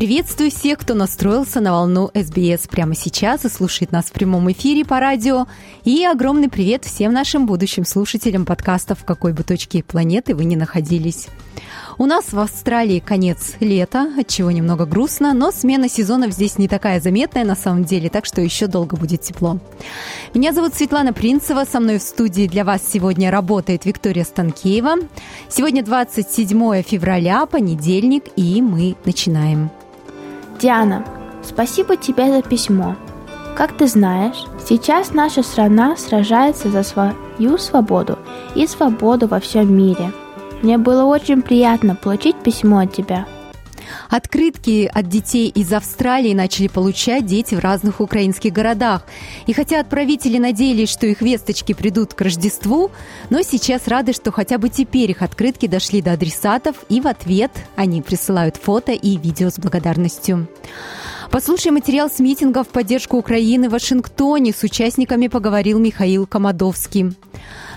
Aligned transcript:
Приветствую 0.00 0.50
всех, 0.50 0.78
кто 0.78 0.94
настроился 0.94 1.60
на 1.60 1.72
волну 1.72 2.10
СБС 2.14 2.68
прямо 2.68 2.94
сейчас 2.94 3.44
и 3.44 3.50
слушает 3.50 3.92
нас 3.92 4.06
в 4.06 4.12
прямом 4.12 4.50
эфире 4.50 4.82
по 4.82 4.98
радио. 4.98 5.46
И 5.84 6.06
огромный 6.06 6.48
привет 6.48 6.86
всем 6.86 7.12
нашим 7.12 7.44
будущим 7.44 7.84
слушателям 7.84 8.46
подкастов 8.46 9.00
в 9.00 9.04
какой 9.04 9.34
бы 9.34 9.42
точке 9.42 9.82
планеты 9.82 10.34
вы 10.34 10.46
ни 10.46 10.56
находились. 10.56 11.28
У 11.98 12.06
нас 12.06 12.32
в 12.32 12.38
Австралии 12.38 13.00
конец 13.00 13.56
лета, 13.60 14.10
от 14.18 14.26
чего 14.26 14.50
немного 14.50 14.86
грустно, 14.86 15.34
но 15.34 15.52
смена 15.52 15.86
сезонов 15.86 16.32
здесь 16.32 16.56
не 16.56 16.66
такая 16.66 16.98
заметная 16.98 17.44
на 17.44 17.54
самом 17.54 17.84
деле, 17.84 18.08
так 18.08 18.24
что 18.24 18.40
еще 18.40 18.68
долго 18.68 18.96
будет 18.96 19.20
тепло. 19.20 19.58
Меня 20.32 20.54
зовут 20.54 20.74
Светлана 20.74 21.12
Принцева, 21.12 21.66
со 21.70 21.78
мной 21.78 21.98
в 21.98 22.02
студии 22.02 22.46
для 22.48 22.64
вас 22.64 22.80
сегодня 22.90 23.30
работает 23.30 23.84
Виктория 23.84 24.24
Станкеева. 24.24 24.94
Сегодня 25.50 25.84
27 25.84 26.82
февраля, 26.84 27.44
понедельник, 27.44 28.24
и 28.36 28.62
мы 28.62 28.96
начинаем. 29.04 29.70
Диана, 30.60 31.04
спасибо 31.42 31.96
тебе 31.96 32.30
за 32.30 32.42
письмо. 32.42 32.94
Как 33.56 33.72
ты 33.72 33.86
знаешь, 33.86 34.44
сейчас 34.68 35.14
наша 35.14 35.42
страна 35.42 35.96
сражается 35.96 36.68
за 36.68 36.82
свою 36.82 37.56
свободу 37.56 38.18
и 38.54 38.66
свободу 38.66 39.26
во 39.26 39.40
всем 39.40 39.74
мире. 39.74 40.12
Мне 40.60 40.76
было 40.76 41.04
очень 41.04 41.40
приятно 41.40 41.94
получить 41.94 42.36
письмо 42.36 42.80
от 42.80 42.92
тебя. 42.92 43.26
Открытки 44.08 44.90
от 44.92 45.08
детей 45.08 45.48
из 45.48 45.72
Австралии 45.72 46.34
начали 46.34 46.68
получать 46.68 47.26
дети 47.26 47.54
в 47.54 47.60
разных 47.60 48.00
украинских 48.00 48.52
городах. 48.52 49.06
И 49.46 49.52
хотя 49.52 49.80
отправители 49.80 50.38
надеялись, 50.38 50.88
что 50.88 51.06
их 51.06 51.22
весточки 51.22 51.72
придут 51.72 52.14
к 52.14 52.20
Рождеству, 52.20 52.90
но 53.30 53.42
сейчас 53.42 53.88
рады, 53.88 54.12
что 54.12 54.32
хотя 54.32 54.58
бы 54.58 54.68
теперь 54.68 55.10
их 55.10 55.22
открытки 55.22 55.66
дошли 55.66 56.02
до 56.02 56.12
адресатов, 56.12 56.76
и 56.88 57.00
в 57.00 57.06
ответ 57.06 57.50
они 57.76 58.02
присылают 58.02 58.56
фото 58.56 58.92
и 58.92 59.16
видео 59.16 59.50
с 59.50 59.58
благодарностью. 59.58 60.48
Послушай 61.30 61.70
материал 61.70 62.10
с 62.10 62.18
митинга 62.18 62.64
в 62.64 62.68
поддержку 62.68 63.16
Украины 63.16 63.68
в 63.68 63.72
Вашингтоне. 63.72 64.52
С 64.52 64.64
участниками 64.64 65.28
поговорил 65.28 65.78
Михаил 65.78 66.26
Комадовский. 66.26 67.14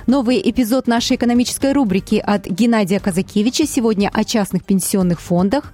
Новый 0.06 0.42
эпизод 0.44 0.88
нашей 0.88 1.16
экономической 1.16 1.72
рубрики 1.72 2.16
от 2.16 2.46
Геннадия 2.46 3.00
Казакевича 3.00 3.66
сегодня 3.66 4.12
о 4.14 4.26
частных 4.26 4.66
пенсионных 4.66 5.22
фондах. 5.22 5.72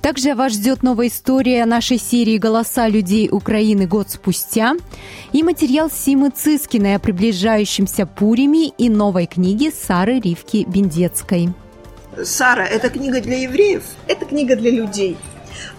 Также 0.00 0.34
вас 0.34 0.54
ждет 0.54 0.82
новая 0.82 1.08
история 1.08 1.66
нашей 1.66 1.98
серии 1.98 2.38
«Голоса 2.38 2.88
людей 2.88 3.28
Украины 3.30 3.86
год 3.86 4.08
спустя» 4.10 4.76
и 5.32 5.42
материал 5.42 5.90
Симы 5.90 6.30
Цискиной 6.30 6.94
о 6.94 6.98
приближающемся 6.98 8.06
Пуриме 8.06 8.68
и 8.68 8.88
новой 8.88 9.26
книге 9.26 9.70
Сары 9.70 10.20
Ривки 10.20 10.64
Бендецкой. 10.66 11.50
Сара, 12.24 12.64
это 12.64 12.88
книга 12.88 13.20
для 13.20 13.42
евреев? 13.42 13.82
Это 14.08 14.24
книга 14.24 14.56
для 14.56 14.70
людей. 14.70 15.18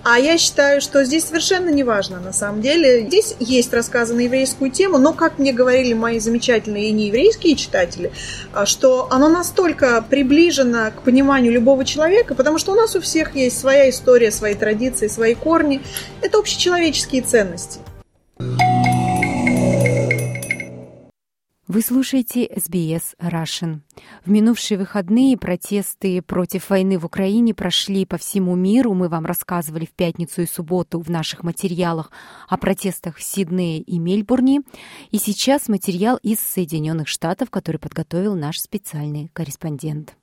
А 0.03 0.17
я 0.19 0.37
считаю, 0.37 0.81
что 0.81 1.03
здесь 1.03 1.25
совершенно 1.25 1.69
не 1.69 1.83
важно, 1.83 2.19
на 2.19 2.33
самом 2.33 2.61
деле. 2.61 3.05
Здесь 3.07 3.35
есть 3.39 3.73
рассказы 3.73 4.13
на 4.13 4.21
еврейскую 4.21 4.71
тему, 4.71 4.97
но, 4.97 5.13
как 5.13 5.39
мне 5.39 5.53
говорили 5.53 5.93
мои 5.93 6.19
замечательные 6.19 6.91
нееврейские 6.91 7.55
читатели, 7.55 8.11
а, 8.53 8.65
что 8.65 9.07
оно 9.11 9.29
настолько 9.29 10.01
приближено 10.01 10.91
к 10.91 11.03
пониманию 11.03 11.51
любого 11.51 11.85
человека, 11.85 12.35
потому 12.35 12.57
что 12.57 12.71
у 12.71 12.75
нас 12.75 12.95
у 12.95 13.01
всех 13.01 13.35
есть 13.35 13.59
своя 13.59 13.89
история, 13.89 14.31
свои 14.31 14.55
традиции, 14.55 15.07
свои 15.07 15.35
корни. 15.35 15.81
Это 16.21 16.37
общечеловеческие 16.39 17.21
ценности. 17.21 17.79
Вы 21.67 21.81
слушаете 21.81 22.45
SBS 22.45 23.17
Russian. 23.19 23.81
В 24.23 24.29
минувшие 24.29 24.77
выходные 24.77 25.35
протесты 25.35 26.21
против 26.21 26.69
войны 26.69 26.97
в 26.97 27.05
Украине 27.05 27.53
прошли 27.53 28.05
по 28.05 28.17
всему 28.17 28.55
миру. 28.55 28.93
Мы 28.93 29.09
вам 29.09 29.25
рассказывали 29.25 29.83
в 29.83 29.91
пятницу 29.91 30.43
и 30.43 30.45
субботу 30.45 31.01
в 31.01 31.09
наших 31.09 31.43
материалах 31.43 32.09
о 32.47 32.57
протестах 32.57 33.17
в 33.17 33.21
Сиднее 33.23 33.81
и 33.81 33.99
Мельбурне. 33.99 34.61
И 35.11 35.17
сейчас 35.17 35.67
материал 35.67 36.17
из 36.23 36.39
Соединенных 36.39 37.09
Штатов, 37.09 37.49
который 37.49 37.79
подготовил 37.79 38.35
наш 38.35 38.61
специальный 38.61 39.29
корреспондент. 39.33 40.16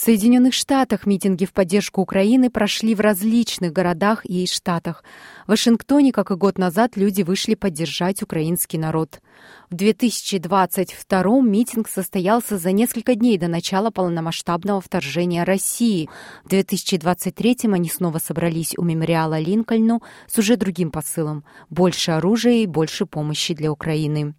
В 0.00 0.02
Соединенных 0.02 0.54
Штатах 0.54 1.04
митинги 1.04 1.44
в 1.44 1.52
поддержку 1.52 2.00
Украины 2.00 2.48
прошли 2.48 2.94
в 2.94 3.00
различных 3.00 3.70
городах 3.70 4.24
и 4.24 4.46
штатах. 4.46 5.04
В 5.44 5.50
Вашингтоне, 5.50 6.10
как 6.10 6.30
и 6.30 6.36
год 6.36 6.56
назад, 6.56 6.96
люди 6.96 7.20
вышли 7.20 7.54
поддержать 7.54 8.22
украинский 8.22 8.78
народ. 8.78 9.20
В 9.68 9.74
2022 9.74 11.42
митинг 11.42 11.86
состоялся 11.86 12.56
за 12.56 12.72
несколько 12.72 13.14
дней 13.14 13.36
до 13.36 13.48
начала 13.48 13.90
полномасштабного 13.90 14.80
вторжения 14.80 15.44
России. 15.44 16.08
В 16.44 16.48
2023 16.48 17.58
они 17.64 17.90
снова 17.90 18.16
собрались 18.20 18.72
у 18.78 18.82
мемориала 18.82 19.38
Линкольну 19.38 20.02
с 20.26 20.38
уже 20.38 20.56
другим 20.56 20.90
посылом– 20.90 21.44
больше 21.68 22.12
оружия 22.12 22.62
и 22.62 22.66
больше 22.66 23.04
помощи 23.04 23.52
для 23.52 23.70
Украины. 23.70 24.34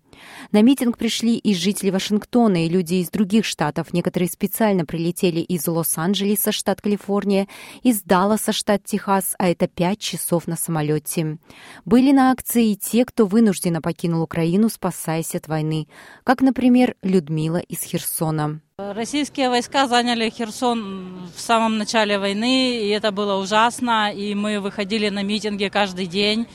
На 0.51 0.61
митинг 0.61 0.97
пришли 0.97 1.37
и 1.37 1.53
жители 1.53 1.89
Вашингтона, 1.89 2.65
и 2.65 2.69
люди 2.69 2.95
из 2.95 3.09
других 3.09 3.45
штатов. 3.45 3.93
Некоторые 3.93 4.29
специально 4.29 4.85
прилетели 4.85 5.39
из 5.39 5.67
Лос-Анджелеса, 5.67 6.51
штат 6.51 6.81
Калифорния, 6.81 7.47
из 7.83 8.01
Далласа, 8.01 8.51
штат 8.51 8.83
Техас, 8.83 9.35
а 9.37 9.47
это 9.49 9.67
пять 9.67 9.99
часов 9.99 10.47
на 10.47 10.55
самолете. 10.55 11.37
Были 11.85 12.11
на 12.11 12.31
акции 12.31 12.71
и 12.71 12.75
те, 12.75 13.05
кто 13.05 13.25
вынужденно 13.25 13.81
покинул 13.81 14.21
Украину, 14.21 14.69
спасаясь 14.69 15.35
от 15.35 15.47
войны, 15.47 15.87
как, 16.23 16.41
например, 16.41 16.95
Людмила 17.01 17.57
из 17.57 17.83
Херсона. 17.83 18.61
Российские 18.77 19.49
войска 19.49 19.87
заняли 19.87 20.29
Херсон 20.29 21.29
в 21.35 21.39
самом 21.39 21.77
начале 21.77 22.17
войны, 22.17 22.79
и 22.83 22.89
это 22.89 23.11
было 23.11 23.35
ужасно, 23.35 24.11
и 24.11 24.33
мы 24.33 24.59
выходили 24.59 25.09
на 25.09 25.21
митинги 25.23 25.69
каждый 25.71 26.07
день 26.07 26.47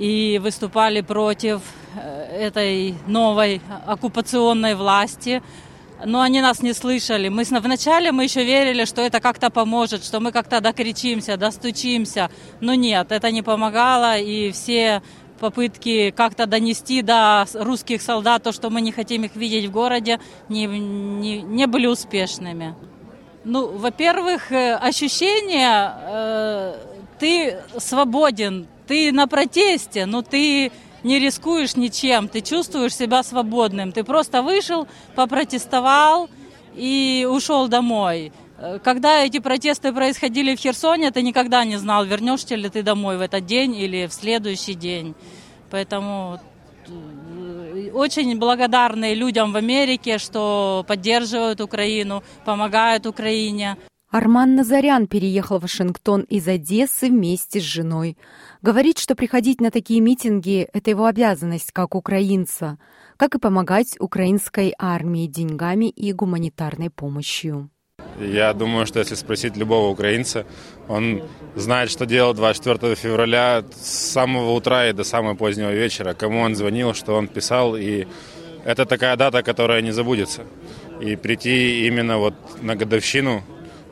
и 0.00 0.38
выступали 0.38 1.02
против 1.02 1.60
э, 1.94 2.46
этой 2.46 2.94
новой 3.06 3.60
оккупационной 3.86 4.74
власти. 4.74 5.42
Но 6.06 6.22
они 6.22 6.40
нас 6.40 6.62
не 6.62 6.72
слышали. 6.72 7.28
Мы 7.28 7.44
вначале 7.44 8.10
мы 8.10 8.24
еще 8.24 8.42
верили, 8.42 8.86
что 8.86 9.02
это 9.02 9.20
как-то 9.20 9.50
поможет, 9.50 10.02
что 10.02 10.18
мы 10.20 10.32
как-то 10.32 10.62
докричимся, 10.62 11.36
достучимся. 11.36 12.30
Но 12.60 12.72
нет, 12.72 13.12
это 13.12 13.30
не 13.30 13.42
помогало, 13.42 14.16
и 14.16 14.52
все 14.52 15.02
попытки 15.38 16.10
как-то 16.16 16.46
донести 16.46 17.02
до 17.02 17.44
русских 17.52 18.00
солдат 18.00 18.42
то, 18.42 18.52
что 18.52 18.70
мы 18.70 18.80
не 18.80 18.92
хотим 18.92 19.24
их 19.24 19.36
видеть 19.36 19.66
в 19.66 19.70
городе, 19.70 20.18
не, 20.48 20.64
не, 20.64 21.42
не 21.42 21.66
были 21.66 21.86
успешными. 21.86 22.74
Ну, 23.44 23.76
во-первых, 23.76 24.50
э, 24.50 24.76
ощущение, 24.76 25.92
э, 25.94 26.74
ты 27.18 27.58
свободен, 27.78 28.66
ты 28.90 29.12
на 29.12 29.28
протесте, 29.28 30.04
но 30.04 30.22
ты 30.22 30.72
не 31.04 31.20
рискуешь 31.20 31.76
ничем, 31.76 32.26
ты 32.26 32.40
чувствуешь 32.40 32.96
себя 32.96 33.22
свободным. 33.22 33.92
Ты 33.92 34.02
просто 34.02 34.42
вышел, 34.42 34.88
попротестовал 35.14 36.28
и 36.74 37.24
ушел 37.30 37.68
домой. 37.68 38.32
Когда 38.82 39.24
эти 39.24 39.38
протесты 39.38 39.92
происходили 39.92 40.56
в 40.56 40.58
Херсоне, 40.58 41.12
ты 41.12 41.22
никогда 41.22 41.64
не 41.64 41.76
знал, 41.76 42.04
вернешься 42.04 42.56
ли 42.56 42.68
ты 42.68 42.82
домой 42.82 43.16
в 43.16 43.20
этот 43.20 43.46
день 43.46 43.76
или 43.76 44.08
в 44.08 44.12
следующий 44.12 44.74
день. 44.74 45.14
Поэтому 45.70 46.40
э, 46.88 47.90
очень 47.94 48.36
благодарны 48.40 49.14
людям 49.14 49.52
в 49.52 49.56
Америке, 49.56 50.18
что 50.18 50.84
поддерживают 50.88 51.60
Украину, 51.60 52.24
помогают 52.44 53.06
Украине. 53.06 53.76
Арман 54.10 54.56
Назарян 54.56 55.06
переехал 55.06 55.58
в 55.58 55.62
Вашингтон 55.62 56.22
из 56.22 56.48
Одессы 56.48 57.06
вместе 57.06 57.60
с 57.60 57.62
женой. 57.62 58.16
Говорит, 58.62 58.98
что 58.98 59.14
приходить 59.14 59.60
на 59.62 59.70
такие 59.70 60.00
митинги– 60.00 60.68
это 60.74 60.90
его 60.90 61.06
обязанность 61.06 61.72
как 61.72 61.94
украинца, 61.94 62.78
как 63.16 63.34
и 63.34 63.38
помогать 63.38 63.96
украинской 63.98 64.74
армии 64.78 65.26
деньгами 65.26 65.88
и 65.88 66.12
гуманитарной 66.12 66.90
помощью. 66.90 67.70
Я 68.18 68.52
думаю, 68.52 68.84
что 68.84 68.98
если 68.98 69.14
спросить 69.14 69.56
любого 69.56 69.88
украинца, 69.88 70.44
он 70.88 71.22
знает, 71.54 71.90
что 71.90 72.04
делал 72.04 72.34
24 72.34 72.96
февраля 72.96 73.64
с 73.74 74.12
самого 74.12 74.52
утра 74.52 74.88
и 74.88 74.92
до 74.92 75.04
самого 75.04 75.34
позднего 75.34 75.72
вечера, 75.72 76.12
кому 76.12 76.40
он 76.40 76.54
звонил, 76.54 76.92
что 76.92 77.14
он 77.14 77.28
писал 77.28 77.76
и 77.76 78.06
это 78.66 78.84
такая 78.84 79.16
дата, 79.16 79.42
которая 79.42 79.80
не 79.80 79.92
забудется. 79.92 80.44
И 81.00 81.16
прийти 81.16 81.86
именно 81.86 82.18
вот 82.18 82.34
на 82.60 82.76
годовщину 82.76 83.42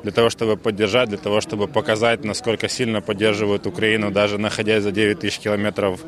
для 0.02 0.12
того, 0.12 0.30
чтобы 0.30 0.56
поддержать, 0.56 1.08
для 1.08 1.18
того, 1.18 1.40
чтобы 1.40 1.66
показать, 1.66 2.24
насколько 2.24 2.68
сильно 2.68 3.00
поддерживают 3.00 3.66
Украину, 3.66 4.10
даже 4.10 4.38
находясь 4.38 4.82
за 4.82 4.92
9 4.92 5.20
тысяч 5.20 5.38
километров 5.38 6.00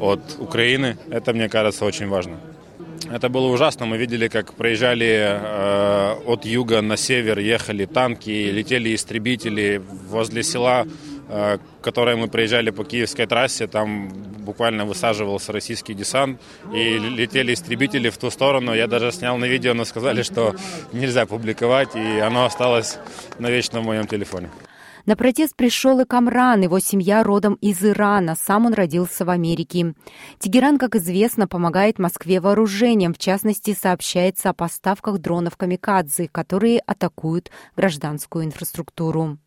от 0.00 0.20
Украины, 0.38 0.96
это, 1.10 1.32
мне 1.32 1.48
кажется, 1.48 1.84
очень 1.84 2.08
важно. 2.08 2.38
Это 3.10 3.28
было 3.28 3.46
ужасно. 3.46 3.86
Мы 3.86 3.96
видели, 3.96 4.28
как 4.28 4.52
проезжали 4.52 5.06
э, 5.06 6.14
от 6.26 6.44
юга 6.44 6.82
на 6.82 6.96
север, 6.96 7.38
ехали 7.38 7.86
танки, 7.86 8.50
летели 8.50 8.94
истребители 8.94 9.80
возле 10.08 10.42
села 10.42 10.86
Э, 11.30 11.58
которой 11.82 12.16
мы 12.16 12.28
проезжали 12.28 12.70
по 12.70 12.84
киевской 12.84 13.26
трассе, 13.26 13.66
там 13.66 14.08
буквально 14.38 14.86
высаживался 14.86 15.52
российский 15.52 15.92
десант, 15.92 16.40
и 16.72 16.98
летели 16.98 17.52
истребители 17.52 18.08
в 18.08 18.16
ту 18.16 18.30
сторону. 18.30 18.74
Я 18.74 18.86
даже 18.86 19.12
снял 19.12 19.36
на 19.36 19.44
видео, 19.44 19.74
но 19.74 19.84
сказали, 19.84 20.22
что 20.22 20.54
нельзя 20.92 21.26
публиковать, 21.26 21.94
и 21.96 22.18
оно 22.18 22.46
осталось 22.46 22.98
навечно 23.38 23.80
в 23.80 23.84
моем 23.84 24.06
телефоне. 24.06 24.48
На 25.04 25.16
протест 25.16 25.56
пришел 25.56 26.00
и 26.00 26.04
Камран, 26.04 26.62
его 26.62 26.80
семья 26.80 27.22
родом 27.22 27.54
из 27.54 27.82
Ирана, 27.82 28.34
сам 28.34 28.66
он 28.66 28.74
родился 28.74 29.24
в 29.24 29.30
Америке. 29.30 29.94
Тегеран, 30.38 30.76
как 30.76 30.96
известно, 30.96 31.48
помогает 31.48 31.98
Москве 31.98 32.40
вооружением, 32.40 33.14
в 33.14 33.18
частности, 33.18 33.74
сообщается 33.74 34.50
о 34.50 34.52
поставках 34.52 35.18
дронов 35.18 35.56
«Камикадзе», 35.56 36.28
которые 36.28 36.80
атакуют 36.80 37.50
гражданскую 37.74 38.44
инфраструктуру. 38.44 39.38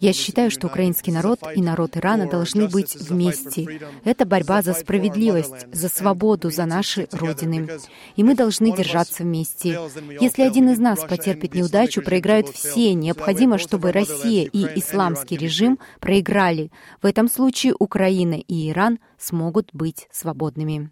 Я 0.00 0.12
считаю, 0.12 0.50
что 0.50 0.66
украинский 0.66 1.12
народ 1.12 1.40
и 1.54 1.62
народ 1.62 1.96
Ирана 1.96 2.28
должны 2.28 2.68
быть 2.68 2.96
вместе. 2.96 3.80
Это 4.04 4.24
борьба 4.24 4.62
за 4.62 4.74
справедливость, 4.74 5.72
за 5.72 5.88
свободу, 5.88 6.50
за 6.50 6.66
наши 6.66 7.08
родины. 7.12 7.68
И 8.16 8.22
мы 8.22 8.34
должны 8.34 8.76
держаться 8.76 9.22
вместе. 9.22 9.78
Если 10.20 10.42
один 10.42 10.70
из 10.70 10.78
нас 10.78 11.00
потерпит 11.00 11.54
неудачу, 11.54 12.02
проиграют 12.02 12.48
все. 12.48 12.94
Необходимо, 12.94 13.58
чтобы 13.58 13.92
Россия 13.92 14.44
и 14.44 14.78
исламский 14.78 15.36
режим 15.36 15.78
проиграли. 16.00 16.70
В 17.02 17.06
этом 17.06 17.28
случае 17.28 17.74
Украина 17.78 18.34
и 18.34 18.70
Иран 18.70 18.98
смогут 19.18 19.70
быть 19.72 20.08
свободными. 20.10 20.90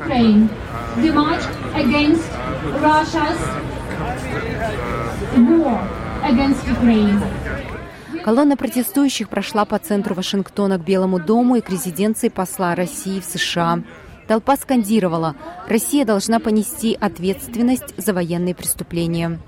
Ukraine. 0.00 0.48
The 1.02 1.12
march 1.12 1.44
against 1.74 2.28
Russia's 2.80 3.69
Колонна 8.24 8.56
протестующих 8.56 9.28
прошла 9.28 9.64
по 9.64 9.78
центру 9.78 10.14
Вашингтона 10.14 10.78
к 10.78 10.84
Белому 10.84 11.18
дому 11.18 11.56
и 11.56 11.60
к 11.60 11.70
резиденции 11.70 12.28
посла 12.28 12.74
России 12.74 13.20
в 13.20 13.24
США. 13.24 13.82
Толпа 14.28 14.56
скандировала 14.56 15.34
«Россия 15.68 16.04
должна 16.04 16.38
понести 16.38 16.96
ответственность 17.00 17.94
за 17.96 18.12
военные 18.12 18.54
преступления». 18.54 19.38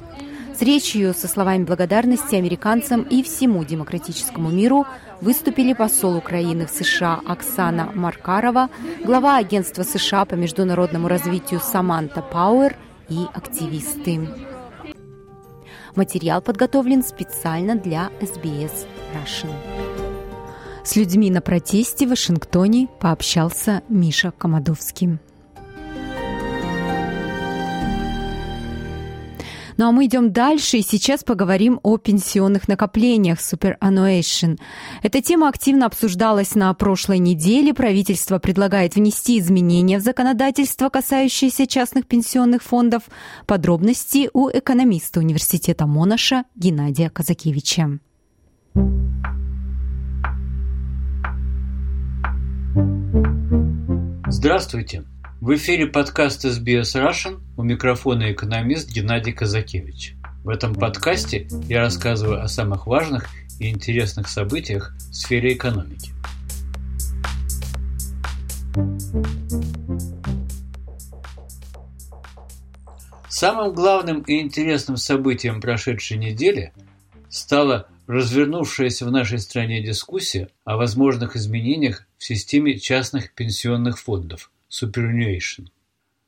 С 0.59 0.63
речью 0.63 1.15
со 1.15 1.29
словами 1.29 1.65
благодарности 1.65 2.35
американцам 2.35 3.03
и 3.03 3.23
всему 3.23 3.65
демократическому 3.65 4.51
миру 4.51 4.87
выступили 5.21 5.73
посол 5.73 6.17
Украины 6.17 6.67
в 6.67 6.71
США 6.71 7.21
Оксана 7.27 7.91
Маркарова, 7.95 8.69
глава 9.05 9.39
агентства 9.39 9.83
США 9.83 10.25
по 10.25 10.35
международному 10.35 11.09
развитию 11.09 11.61
Саманта 11.61 12.21
Пауэр 12.21 12.77
и 13.09 13.21
активисты. 13.35 14.21
Материал 15.97 16.41
подготовлен 16.41 17.03
специально 17.03 17.75
для 17.77 18.11
SBS 18.21 18.87
Russian. 19.15 19.53
С 20.85 20.97
людьми 20.97 21.31
на 21.31 21.41
протесте 21.41 22.07
в 22.07 22.11
Вашингтоне 22.11 22.89
пообщался 23.01 23.83
Миша 23.89 24.33
Комадовский. 24.33 25.19
Ну 29.77 29.89
а 29.89 29.93
мы 29.93 30.07
идем 30.07 30.33
дальше 30.33 30.79
и 30.79 30.83
сейчас 30.83 31.25
поговорим 31.25 31.81
о 31.83 31.97
пенсионных 31.97 32.69
накоплениях 32.69 33.39
Superannuation. 33.39 34.59
Эта 35.03 35.23
тема 35.23 35.49
активно 35.49 35.87
обсуждалась 35.87 36.55
на 36.55 36.73
прошлой 36.75 37.19
неделе. 37.19 37.75
Правительство 37.75 38.39
предлагает 38.39 38.95
внести 38.95 39.39
изменения 39.39 39.99
в 39.99 40.03
законодательство, 40.03 40.89
касающиеся 40.89 41.67
частных 41.67 42.07
пенсионных 42.07 42.63
фондов. 42.63 43.05
Подробности 43.47 44.31
у 44.33 44.49
экономиста 44.51 45.21
университета 45.21 45.87
Монаша 45.87 46.45
Геннадия 46.55 47.11
Казакевича. 47.11 47.99
Здравствуйте! 54.29 55.05
В 55.43 55.57
эфире 55.57 55.89
подкаст 55.89 56.45
SBS 56.45 56.95
Russian 56.95 57.41
у 57.57 57.65
микрофона 57.65 58.31
экономист 58.31 58.89
Геннадий 58.93 59.33
Казакевич. 59.33 60.15
В 60.45 60.49
этом 60.49 60.73
подкасте 60.73 61.49
я 61.69 61.81
рассказываю 61.81 62.45
о 62.45 62.47
самых 62.47 62.87
важных 62.87 63.29
и 63.59 63.69
интересных 63.69 64.29
событиях 64.29 64.95
в 64.97 65.13
сфере 65.13 65.55
экономики. 65.55 66.13
Самым 73.29 73.75
главным 73.75 74.21
и 74.21 74.41
интересным 74.41 74.97
событием 74.97 75.61
прошедшей 75.61 76.19
недели 76.19 76.73
стала 77.29 77.89
развернувшаяся 78.07 79.07
в 79.07 79.11
нашей 79.11 79.41
стране 79.41 79.83
дискуссия 79.83 80.51
о 80.65 80.77
возможных 80.77 81.35
изменениях 81.35 82.07
в 82.17 82.23
системе 82.23 82.79
частных 82.79 83.35
пенсионных 83.35 83.99
фондов– 83.99 84.49
superannuation. 84.73 85.69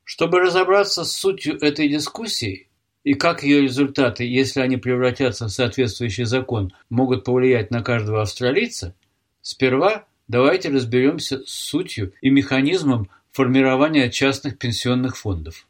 Чтобы 0.04 0.40
разобраться 0.40 1.04
с 1.04 1.12
сутью 1.12 1.58
этой 1.60 1.88
дискуссии 1.88 2.68
и 3.02 3.14
как 3.14 3.42
ее 3.42 3.62
результаты, 3.62 4.24
если 4.24 4.60
они 4.60 4.76
превратятся 4.76 5.46
в 5.46 5.50
соответствующий 5.50 6.24
закон, 6.24 6.72
могут 6.90 7.24
повлиять 7.24 7.70
на 7.70 7.82
каждого 7.82 8.22
австралийца, 8.22 8.94
сперва 9.40 10.04
давайте 10.28 10.68
разберемся 10.68 11.42
с 11.44 11.50
сутью 11.50 12.12
и 12.20 12.30
механизмом 12.30 13.08
формирования 13.32 14.10
частных 14.10 14.58
пенсионных 14.58 15.16
фондов. 15.16 15.66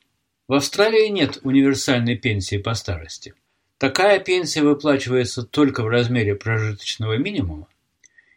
В 0.47 0.53
Австралии 0.53 1.09
нет 1.09 1.39
универсальной 1.43 2.17
пенсии 2.17 2.59
по 2.59 2.75
старости. 2.75 3.35
Такая 3.79 4.21
пенсия 4.21 4.63
выплачивается 4.63 5.43
только 5.43 5.83
в 5.83 5.89
размере 5.89 6.35
прожиточного 6.35 7.17
минимума 7.17 7.67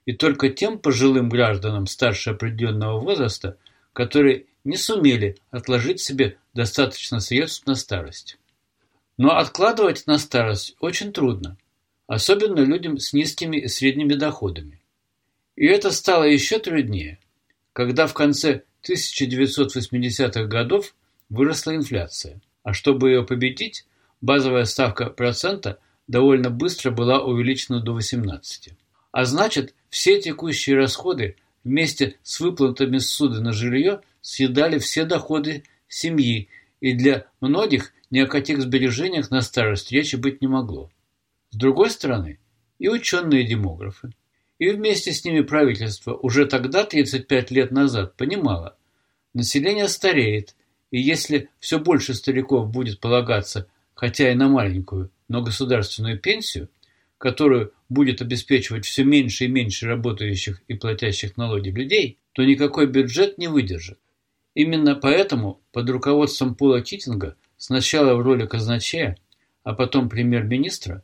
и 0.05 0.13
только 0.13 0.49
тем 0.49 0.79
пожилым 0.79 1.27
гражданам 1.27 1.85
старше 1.85 2.31
определенного 2.31 2.99
возраста, 2.99 3.57
которые 3.97 4.45
не 4.63 4.77
сумели 4.77 5.37
отложить 5.49 5.99
себе 5.99 6.37
достаточно 6.53 7.19
средств 7.19 7.65
на 7.65 7.73
старость. 7.73 8.37
Но 9.17 9.35
откладывать 9.35 10.05
на 10.05 10.19
старость 10.19 10.75
очень 10.79 11.11
трудно, 11.11 11.57
особенно 12.05 12.59
людям 12.59 12.99
с 12.99 13.11
низкими 13.11 13.57
и 13.57 13.67
средними 13.67 14.13
доходами. 14.13 14.79
И 15.55 15.65
это 15.65 15.89
стало 15.89 16.25
еще 16.25 16.59
труднее, 16.59 17.17
когда 17.73 18.05
в 18.05 18.13
конце 18.13 18.61
1980-х 18.87 20.43
годов 20.43 20.93
выросла 21.29 21.75
инфляция, 21.75 22.39
а 22.61 22.73
чтобы 22.73 23.09
ее 23.09 23.23
победить, 23.23 23.87
базовая 24.21 24.65
ставка 24.65 25.07
процента 25.09 25.79
довольно 26.05 26.51
быстро 26.51 26.91
была 26.91 27.23
увеличена 27.23 27.81
до 27.81 27.93
18. 27.93 28.73
А 29.11 29.25
значит, 29.25 29.73
все 29.89 30.21
текущие 30.21 30.75
расходы– 30.77 31.35
вместе 31.67 32.15
с 32.23 32.39
выплатами 32.39 32.97
ссуды 32.97 33.41
на 33.41 33.51
жилье 33.51 34.01
съедали 34.21 34.79
все 34.79 35.03
доходы 35.03 35.63
семьи, 35.89 36.47
и 36.79 36.93
для 36.93 37.27
многих 37.41 37.93
ни 38.09 38.19
о 38.19 38.27
каких 38.27 38.61
сбережениях 38.61 39.29
на 39.31 39.41
старость 39.41 39.91
речи 39.91 40.15
быть 40.15 40.41
не 40.41 40.47
могло. 40.47 40.89
С 41.49 41.57
другой 41.57 41.89
стороны, 41.89 42.39
и 42.79 42.87
ученые-демографы, 42.87 44.11
и 44.59 44.69
вместе 44.69 45.11
с 45.11 45.25
ними 45.25 45.41
правительство 45.41 46.13
уже 46.13 46.45
тогда, 46.45 46.85
35 46.85 47.51
лет 47.51 47.71
назад, 47.71 48.15
понимало, 48.15 48.77
население 49.33 49.89
стареет, 49.89 50.55
и 50.89 51.01
если 51.01 51.49
все 51.59 51.79
больше 51.79 52.13
стариков 52.13 52.69
будет 52.69 53.01
полагаться, 53.01 53.67
хотя 53.93 54.31
и 54.31 54.35
на 54.35 54.47
маленькую, 54.47 55.11
но 55.27 55.41
государственную 55.41 56.17
пенсию, 56.17 56.69
которую 57.17 57.73
будет 57.89 58.21
обеспечивать 58.21 58.85
все 58.85 59.03
меньше 59.03 59.45
и 59.45 59.47
меньше 59.47 59.87
работающих 59.87 60.61
и 60.67 60.73
платящих 60.75 61.37
налоги 61.37 61.69
людей, 61.69 62.17
то 62.33 62.43
никакой 62.43 62.85
бюджет 62.85 63.37
не 63.37 63.47
выдержит. 63.47 63.99
Именно 64.53 64.95
поэтому 64.95 65.61
под 65.71 65.89
руководством 65.89 66.55
Пола 66.55 66.81
Китинга 66.81 67.35
сначала 67.57 68.15
в 68.15 68.21
роли 68.21 68.45
казначея, 68.45 69.17
а 69.63 69.73
потом 69.73 70.09
премьер-министра, 70.09 71.03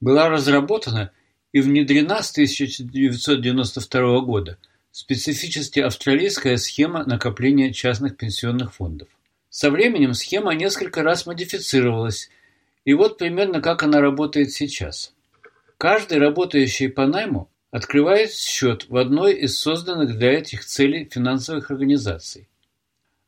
была 0.00 0.28
разработана 0.28 1.10
и 1.52 1.60
внедрена 1.60 2.22
с 2.22 2.30
1992 2.32 4.20
года 4.20 4.58
специфически 4.90 5.80
австралийская 5.80 6.56
схема 6.56 7.04
накопления 7.04 7.72
частных 7.72 8.16
пенсионных 8.16 8.74
фондов. 8.74 9.08
Со 9.48 9.70
временем 9.70 10.14
схема 10.14 10.54
несколько 10.54 11.02
раз 11.02 11.26
модифицировалась, 11.26 12.30
и 12.84 12.94
вот 12.94 13.18
примерно 13.18 13.60
как 13.60 13.82
она 13.82 14.00
работает 14.00 14.52
сейчас– 14.52 15.14
Каждый 15.78 16.18
работающий 16.18 16.88
по 16.88 17.06
найму 17.06 17.48
открывает 17.70 18.32
счет 18.32 18.86
в 18.88 18.96
одной 18.96 19.34
из 19.34 19.60
созданных 19.60 20.18
для 20.18 20.32
этих 20.32 20.64
целей 20.64 21.08
финансовых 21.08 21.70
организаций. 21.70 22.48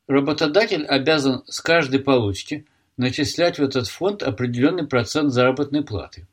Работодатель 0.05 0.85
обязан 0.85 1.43
с 1.47 1.61
каждой 1.61 2.01
получки 2.01 2.65
начислять 2.97 3.57
в 3.57 3.63
этот 3.63 3.87
фонд 3.87 4.21
определенный 4.21 4.85
процент 4.85 5.31
заработной 5.31 5.81
платы, 5.81 6.27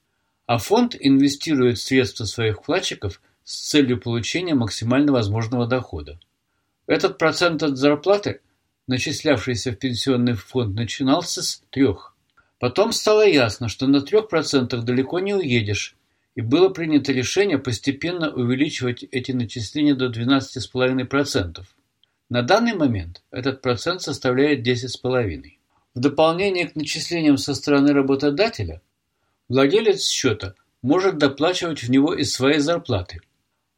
а 0.47 0.59
фонд 0.59 0.97
инвестирует 0.99 1.79
средства 1.79 2.25
своих 2.25 2.57
вкладчиков 2.57 3.23
с 3.45 3.69
целью 3.69 4.01
получения 4.01 4.57
максимально 4.57 5.13
возможного 5.13 5.69
дохода. 5.69 6.19
Этот 6.89 7.17
процент 7.17 7.63
от 7.63 7.77
зарплаты, 7.77 8.41
начислявшийся 8.89 9.71
в 9.71 9.77
пенсионный 9.77 10.35
фонд, 10.35 10.75
начинался 10.75 11.45
с 11.45 11.63
трех. 11.71 12.17
Потом 12.59 12.91
стало 12.91 13.25
ясно, 13.25 13.69
что 13.69 13.87
на 13.87 14.01
трех 14.01 14.29
процентах 14.29 14.83
далеко 14.83 15.21
не 15.21 15.33
уедешь, 15.33 15.95
и 16.39 16.41
было 16.41 16.69
принято 16.69 17.11
решение 17.13 17.59
постепенно 17.59 18.31
увеличивать 18.31 19.03
эти 19.03 19.33
начисления 19.33 19.97
до 19.97 20.07
12,5%. 20.07 21.65
На 22.29 22.43
данный 22.43 22.75
момент 22.75 23.25
этот 23.33 23.61
процент 23.61 24.03
составляет 24.03 24.65
10,5%. 24.65 25.55
В 25.97 25.99
дополнение 25.99 26.69
к 26.69 26.77
начислениям 26.77 27.39
со 27.39 27.57
стороны 27.57 27.93
работодателя, 27.93 28.81
владелец 29.49 30.09
счета 30.09 30.55
может 30.81 31.19
доплачивать 31.19 31.83
в 31.83 31.91
него 31.91 32.15
из 32.15 32.33
своей 32.33 32.61
зарплаты, 32.61 33.21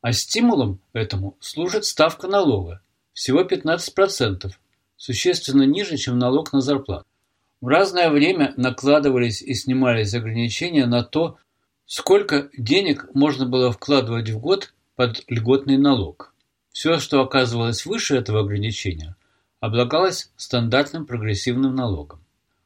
а 0.02 0.12
стимулом 0.12 0.80
этому 0.92 1.38
служит 1.40 1.86
ставка 1.86 2.28
налога, 2.28 2.82
всего 3.14 3.40
15%, 3.40 4.50
существенно 4.98 5.62
ниже, 5.62 5.96
чем 5.96 6.18
налог 6.18 6.52
на 6.52 6.60
зарплату. 6.60 7.06
В 7.62 7.68
разное 7.68 8.10
время 8.10 8.52
накладывались 8.58 9.40
и 9.40 9.54
снимались 9.54 10.12
ограничения 10.12 10.84
на 10.84 11.02
то, 11.02 11.38
Сколько 11.92 12.50
денег 12.56 13.08
можно 13.14 13.46
было 13.46 13.72
вкладывать 13.72 14.30
в 14.30 14.38
год 14.38 14.72
под 14.94 15.24
льготный 15.26 15.76
налог? 15.76 16.32
Все, 16.70 17.00
что 17.00 17.20
оказывалось 17.20 17.84
выше 17.84 18.14
этого 18.14 18.42
ограничения, 18.42 19.16
облагалось 19.58 20.30
стандартным 20.36 21.04
прогрессивным 21.04 21.74
налогом. 21.74 22.20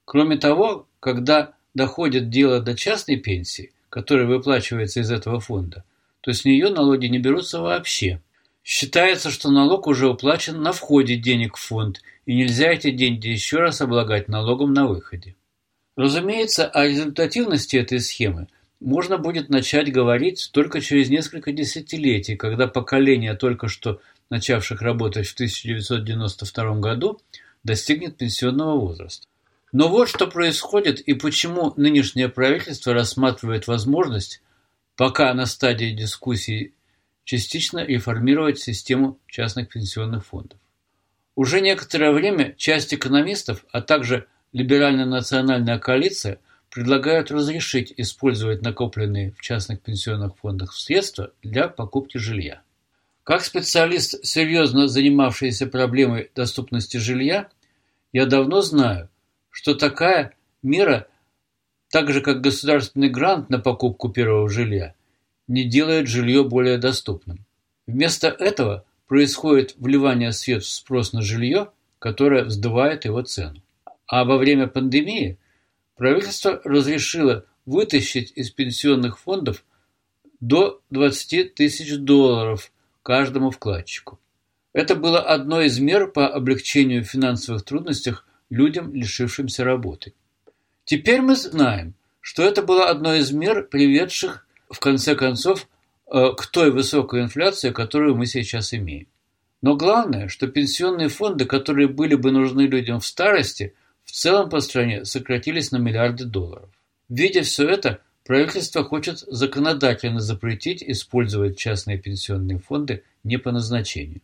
Кроме 0.04 0.36
того, 0.36 0.86
когда 1.00 1.54
доходит 1.72 2.28
дело 2.28 2.60
до 2.60 2.76
частной 2.76 3.16
пенсии, 3.16 3.72
которая 3.88 4.26
выплачивается 4.26 5.00
из 5.00 5.10
этого 5.10 5.40
фонда, 5.40 5.84
то 6.20 6.30
с 6.30 6.44
нее 6.44 6.68
налоги 6.68 7.06
не 7.06 7.18
берутся 7.18 7.62
вообще. 7.62 8.20
Считается, 8.62 9.30
что 9.30 9.50
налог 9.50 9.86
уже 9.86 10.06
уплачен 10.06 10.60
на 10.60 10.72
входе 10.72 11.16
денег 11.16 11.56
в 11.56 11.62
фонд, 11.62 12.02
и 12.26 12.34
нельзя 12.34 12.70
эти 12.70 12.90
деньги 12.90 13.28
еще 13.28 13.56
раз 13.56 13.80
облагать 13.80 14.28
налогом 14.28 14.74
на 14.74 14.86
выходе. 14.86 15.34
Разумеется, 15.96 16.66
о 16.66 16.86
результативности 16.86 17.76
этой 17.78 18.00
схемы 18.00 18.48
можно 18.84 19.16
будет 19.16 19.48
начать 19.48 19.90
говорить 19.90 20.50
только 20.52 20.82
через 20.82 21.08
несколько 21.08 21.52
десятилетий, 21.52 22.36
когда 22.36 22.66
поколение 22.66 23.34
только 23.34 23.66
что 23.68 24.00
начавших 24.28 24.82
работать 24.82 25.26
в 25.26 25.34
1992 25.34 26.74
году 26.80 27.18
достигнет 27.62 28.18
пенсионного 28.18 28.78
возраста. 28.78 29.26
Но 29.72 29.88
вот 29.88 30.10
что 30.10 30.26
происходит 30.26 31.00
и 31.00 31.14
почему 31.14 31.72
нынешнее 31.76 32.28
правительство 32.28 32.92
рассматривает 32.92 33.66
возможность, 33.66 34.42
пока 34.96 35.32
на 35.32 35.46
стадии 35.46 35.90
дискуссий, 35.92 36.74
частично 37.24 37.78
реформировать 37.78 38.58
систему 38.58 39.18
частных 39.26 39.70
пенсионных 39.70 40.26
фондов. 40.26 40.58
Уже 41.36 41.62
некоторое 41.62 42.12
время 42.12 42.54
часть 42.58 42.92
экономистов, 42.92 43.64
а 43.72 43.80
также 43.80 44.26
либерально-национальная 44.52 45.78
коалиция– 45.78 46.38
предлагают 46.74 47.30
разрешить 47.30 47.94
использовать 47.96 48.62
накопленные 48.62 49.30
в 49.38 49.40
частных 49.40 49.80
пенсионных 49.80 50.36
фондах 50.36 50.74
средства 50.74 51.30
для 51.40 51.68
покупки 51.68 52.18
жилья. 52.18 52.62
Как 53.22 53.44
специалист, 53.44 54.26
серьезно 54.26 54.88
занимавшийся 54.88 55.68
проблемой 55.68 56.32
доступности 56.34 56.96
жилья, 56.96 57.48
я 58.12 58.26
давно 58.26 58.60
знаю, 58.60 59.08
что 59.50 59.76
такая 59.76 60.34
мера, 60.64 61.06
так 61.90 62.10
же 62.10 62.20
как 62.20 62.40
государственный 62.40 63.08
грант 63.08 63.50
на 63.50 63.60
покупку 63.60 64.08
первого 64.08 64.48
жилья, 64.48 64.96
не 65.46 65.62
делает 65.62 66.08
жилье 66.08 66.42
более 66.42 66.78
доступным. 66.78 67.46
Вместо 67.86 68.26
этого 68.26 68.84
происходит 69.06 69.76
вливание 69.78 70.32
средств 70.32 70.72
в 70.72 70.74
спрос 70.74 71.12
на 71.12 71.22
жилье, 71.22 71.68
которое 72.00 72.42
вздувает 72.42 73.04
его 73.04 73.22
цену. 73.22 73.62
А 74.08 74.24
во 74.24 74.38
время 74.38 74.66
пандемии 74.66 75.38
правительство 75.96 76.60
разрешило 76.64 77.46
вытащить 77.66 78.32
из 78.34 78.50
пенсионных 78.50 79.18
фондов 79.18 79.64
до 80.40 80.80
20 80.90 81.54
тысяч 81.54 81.96
долларов 81.96 82.70
каждому 83.02 83.50
вкладчику. 83.50 84.20
Это 84.72 84.96
было 84.96 85.20
одной 85.20 85.66
из 85.66 85.78
мер 85.78 86.08
по 86.08 86.28
облегчению 86.28 87.04
финансовых 87.04 87.64
трудностей 87.64 88.14
людям, 88.50 88.92
лишившимся 88.92 89.64
работы. 89.64 90.14
Теперь 90.84 91.20
мы 91.22 91.36
знаем, 91.36 91.94
что 92.20 92.42
это 92.42 92.62
было 92.62 92.88
одной 92.88 93.20
из 93.20 93.30
мер, 93.30 93.66
приведших, 93.66 94.46
в 94.68 94.80
конце 94.80 95.14
концов, 95.14 95.68
э, 96.12 96.32
к 96.36 96.46
той 96.46 96.70
высокой 96.70 97.22
инфляции, 97.22 97.70
которую 97.70 98.16
мы 98.16 98.26
сейчас 98.26 98.74
имеем. 98.74 99.06
Но 99.62 99.76
главное, 99.76 100.28
что 100.28 100.48
пенсионные 100.48 101.08
фонды, 101.08 101.46
которые 101.46 101.88
были 101.88 102.16
бы 102.16 102.32
нужны 102.32 102.62
людям 102.62 103.00
в 103.00 103.06
старости– 103.06 103.74
в 104.04 104.12
целом 104.12 104.48
по 104.50 104.60
стране 104.60 105.04
сократились 105.04 105.72
на 105.72 105.78
миллиарды 105.78 106.24
долларов. 106.24 106.68
Видя 107.08 107.42
все 107.42 107.68
это, 107.68 108.00
правительство 108.24 108.84
хочет 108.84 109.18
законодательно 109.20 110.20
запретить 110.20 110.82
использовать 110.82 111.58
частные 111.58 111.98
пенсионные 111.98 112.58
фонды 112.58 113.02
не 113.24 113.38
по 113.38 113.50
назначению. 113.50 114.20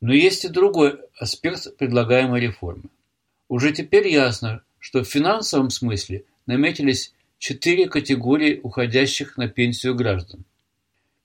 Но 0.00 0.12
есть 0.12 0.44
и 0.44 0.48
другой 0.48 1.00
аспект 1.18 1.76
предлагаемой 1.76 2.40
реформы. 2.40 2.84
Уже 3.48 3.72
теперь 3.72 4.08
ясно, 4.08 4.62
что 4.78 5.02
в 5.02 5.08
финансовом 5.08 5.70
смысле 5.70 6.24
наметились 6.46 7.12
четыре 7.38 7.88
категории 7.88 8.60
уходящих 8.62 9.36
на 9.36 9.48
пенсию 9.48 9.94
граждан. 9.94 10.44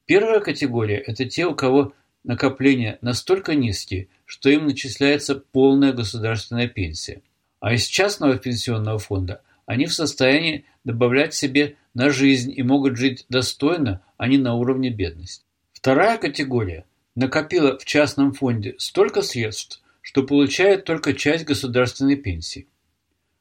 Первая 0.05 0.39
категория– 0.39 0.97
это 1.07 1.25
те, 1.25 1.45
у 1.45 1.55
кого 1.55 1.93
накопления 2.23 2.97
настолько 3.01 3.53
низкие, 3.55 4.07
что 4.25 4.49
им 4.49 4.65
начисляется 4.65 5.35
полная 5.35 5.93
государственная 5.93 6.67
пенсия– 6.67 7.21
а 7.63 7.75
из 7.75 7.85
частного 7.85 8.37
пенсионного 8.37 8.99
фонда 8.99 9.41
они 9.65 9.85
в 9.85 9.93
состоянии 9.93 10.65
добавлять 10.83 11.33
себе 11.33 11.77
на 11.93 12.09
жизнь 12.09 12.51
и 12.53 12.61
могут 12.61 12.97
жить 12.97 13.25
достойно, 13.29 14.01
а 14.17 14.27
не 14.27 14.37
на 14.37 14.55
уровне 14.55 14.89
бедности. 14.89 15.45
Вторая 15.71 16.17
категория 16.17 16.83
накопила 17.15 17.79
в 17.79 17.85
частном 17.85 18.33
фонде 18.33 18.75
столько 18.79 19.21
средств, 19.21 19.81
что 20.01 20.23
получает 20.23 20.83
только 20.83 21.13
часть 21.13 21.45
государственной 21.45 22.17
пенсии. 22.17 22.67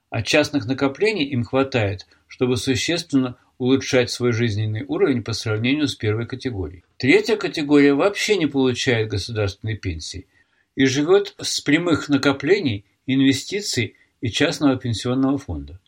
А 0.09 0.23
частных 0.23 0.67
накоплений 0.67 1.25
им 1.25 1.43
хватает, 1.43 2.07
чтобы 2.29 2.57
существенно 2.57 3.37
улучшать 3.59 4.09
свой 4.13 4.31
жизненный 4.31 4.85
уровень 4.87 5.25
по 5.25 5.33
сравнению 5.33 5.89
с 5.89 5.97
первой 5.97 6.29
категорией. 6.29 6.85
Третья 6.97 7.35
категория 7.35 7.95
вообще 7.95 8.37
не 8.37 8.47
получает 8.47 9.09
государственной 9.09 9.77
пенсии 9.77 10.29
и 10.77 10.85
живет 10.85 11.35
с 11.41 11.61
прямых 11.61 12.09
накоплений, 12.09 12.85
инвестиций 13.07 13.97
и 14.23 14.31
частного 14.31 14.77
пенсионного 14.77 15.37
фонда. 15.37 15.79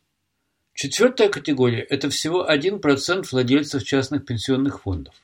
Четвертая 0.74 1.28
категория– 1.28 1.80
это 1.88 2.10
всего 2.10 2.46
1% 2.46 3.26
владельцев 3.30 3.84
частных 3.84 4.26
пенсионных 4.26 4.82
фондов. 4.82 5.14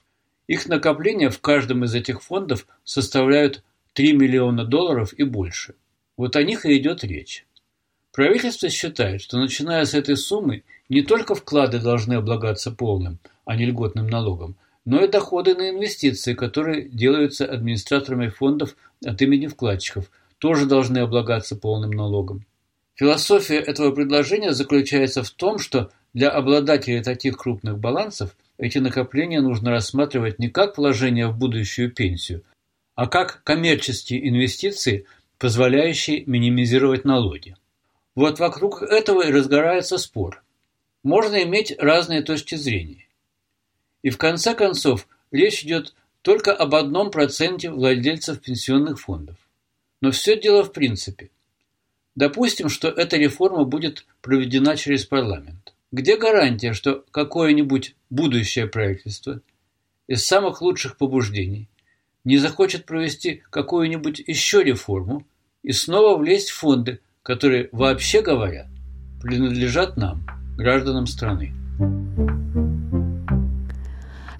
Их 0.46 0.66
накопления 0.66 1.28
в 1.28 1.40
каждом 1.40 1.84
из 1.84 1.94
этих 1.94 2.22
фондов 2.22 2.66
составляют 2.84 3.64
3 3.94 4.12
миллиона 4.12 4.64
долларов 4.64 5.12
и 5.12 5.24
больше. 5.24 5.74
Вот 6.16 6.36
о 6.36 6.44
них 6.44 6.64
и 6.64 6.76
идет 6.76 7.02
речь. 7.02 7.46
Правительство 8.12 8.68
считает, 8.68 9.22
что 9.22 9.38
начиная 9.38 9.84
с 9.84 9.94
этой 9.94 10.16
суммы 10.16 10.62
не 10.88 11.02
только 11.02 11.34
вклады 11.34 11.80
должны 11.80 12.14
облагаться 12.14 12.70
полным, 12.70 13.18
а 13.44 13.56
не 13.56 13.66
льготным 13.66 14.06
налогом, 14.06 14.56
но 14.84 15.04
и 15.04 15.08
доходы 15.08 15.56
на 15.56 15.70
инвестиции, 15.70 16.34
которые 16.34 16.88
делаются 16.88 17.44
администраторами 17.44 18.28
фондов 18.28 18.76
от 19.04 19.20
имени 19.20 19.48
вкладчиков, 19.48 20.10
тоже 20.38 20.66
должны 20.66 20.98
облагаться 20.98 21.56
полным 21.56 21.90
налогом. 21.90 22.44
Философия 23.00 23.56
этого 23.56 23.92
предложения 23.92 24.52
заключается 24.52 25.22
в 25.22 25.30
том, 25.30 25.58
что 25.58 25.90
для 26.12 26.28
обладателей 26.28 27.02
таких 27.02 27.38
крупных 27.38 27.78
балансов 27.78 28.36
эти 28.58 28.76
накопления 28.76 29.40
нужно 29.40 29.70
рассматривать 29.70 30.38
не 30.38 30.50
как 30.50 30.76
вложение 30.76 31.28
в 31.28 31.38
будущую 31.38 31.90
пенсию, 31.90 32.42
а 32.96 33.06
как 33.06 33.42
коммерческие 33.42 34.28
инвестиции, 34.28 35.06
позволяющие 35.38 36.26
минимизировать 36.26 37.06
налоги. 37.06 37.56
Вот 38.14 38.38
вокруг 38.38 38.82
этого 38.82 39.26
и 39.26 39.32
разгорается 39.32 39.96
спор. 39.96 40.44
Можно 41.02 41.42
иметь 41.44 41.74
разные 41.78 42.20
точки 42.20 42.56
зрения. 42.56 43.08
И 44.02 44.10
в 44.10 44.18
конце 44.18 44.54
концов 44.54 45.08
речь 45.30 45.64
идет 45.64 45.94
только 46.20 46.52
об 46.52 46.74
одном 46.74 47.10
проценте 47.10 47.70
владельцев 47.70 48.42
пенсионных 48.42 49.00
фондов. 49.00 49.38
Но 50.02 50.10
все 50.10 50.38
дело 50.38 50.64
в 50.64 50.74
принципе– 50.74 51.30
Допустим, 52.16 52.68
что 52.68 52.88
эта 52.88 53.16
реформа 53.16 53.64
будет 53.64 54.06
проведена 54.20 54.76
через 54.76 55.04
парламент. 55.04 55.74
Где 55.92 56.16
гарантия, 56.16 56.72
что 56.72 57.04
какое-нибудь 57.10 57.94
будущее 58.10 58.66
правительство 58.66 59.40
из 60.06 60.24
самых 60.24 60.60
лучших 60.60 60.96
побуждений, 60.96 61.68
не 62.24 62.38
захочет 62.38 62.84
провести 62.84 63.42
какую-нибудь 63.50 64.22
еще 64.26 64.62
реформу 64.62 65.26
и 65.62 65.72
снова 65.72 66.16
влезть 66.18 66.50
в 66.50 66.58
фонды, 66.58 67.00
которые, 67.22 67.68
вообще 67.72 68.22
говоря, 68.22 68.68
принадлежат 69.22 69.96
нам, 69.96 70.26
гражданам 70.56 71.06
страны. 71.06 71.52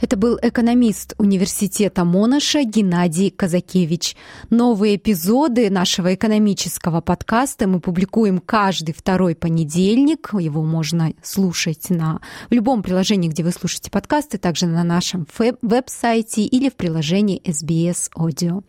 Это 0.01 0.17
был 0.17 0.39
экономист 0.41 1.15
университета 1.19 2.05
Монаша 2.05 2.63
Геннадий 2.65 3.31
Казакевич. 3.31 4.17
Новые 4.49 4.97
эпизоды 4.97 5.69
нашего 5.69 6.15
экономического 6.15 7.03
подкаста 7.03 7.69
мы 7.69 7.81
публикуем 7.81 8.39
каждый 8.39 8.95
второй 8.95 9.35
понедельник. 9.35 10.31
Его 10.33 10.63
можно 10.63 11.13
слушать 11.23 11.91
на 11.91 12.21
в 12.49 12.55
любом 12.55 12.83
приложении, 12.83 13.29
где 13.29 13.45
вы 13.45 13.53
слушаете 13.53 13.91
подкасты, 13.91 14.39
также 14.39 14.67
на 14.67 14.85
нашем 14.85 15.27
веб-сайте 15.61 16.43
или 16.43 16.71
в 16.71 16.77
приложении 16.77 17.43
SBS 17.45 18.11
Audio. 18.17 18.65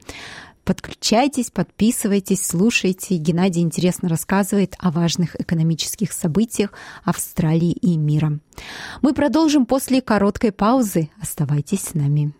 Подключайтесь, 0.64 1.50
подписывайтесь, 1.50 2.46
слушайте. 2.46 3.18
Геннадий 3.18 3.62
интересно 3.62 4.10
рассказывает 4.10 4.76
о 4.80 4.92
важных 4.92 5.40
экономических 5.40 6.14
событиях 6.14 6.74
Австралии 7.04 7.72
и 7.72 7.98
мира. 7.98 8.40
Мы 9.02 9.14
продолжим 9.14 9.66
после 9.66 10.02
короткой 10.02 10.52
паузы. 10.52 11.10
Оставайтесь 11.20 11.82
с 11.82 11.94
нами. 11.96 12.34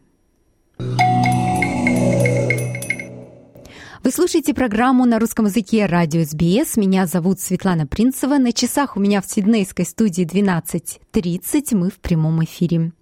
Вы 4.04 4.10
слушаете 4.10 4.56
программу 4.56 5.06
на 5.06 5.20
русском 5.20 5.46
языке 5.46 5.86
радио 5.86 6.24
СБС. 6.24 6.76
Меня 6.78 7.06
зовут 7.06 7.40
Светлана 7.40 7.86
Принцева. 7.86 8.38
На 8.38 8.52
часах 8.52 8.98
у 8.98 9.00
меня 9.00 9.22
в 9.22 9.28
Сиднейской 9.28 9.86
студии 9.86 10.26
12.30. 10.26 11.76
Мы 11.76 11.90
в 11.92 12.00
прямом 12.00 12.44
эфире. 12.44 12.94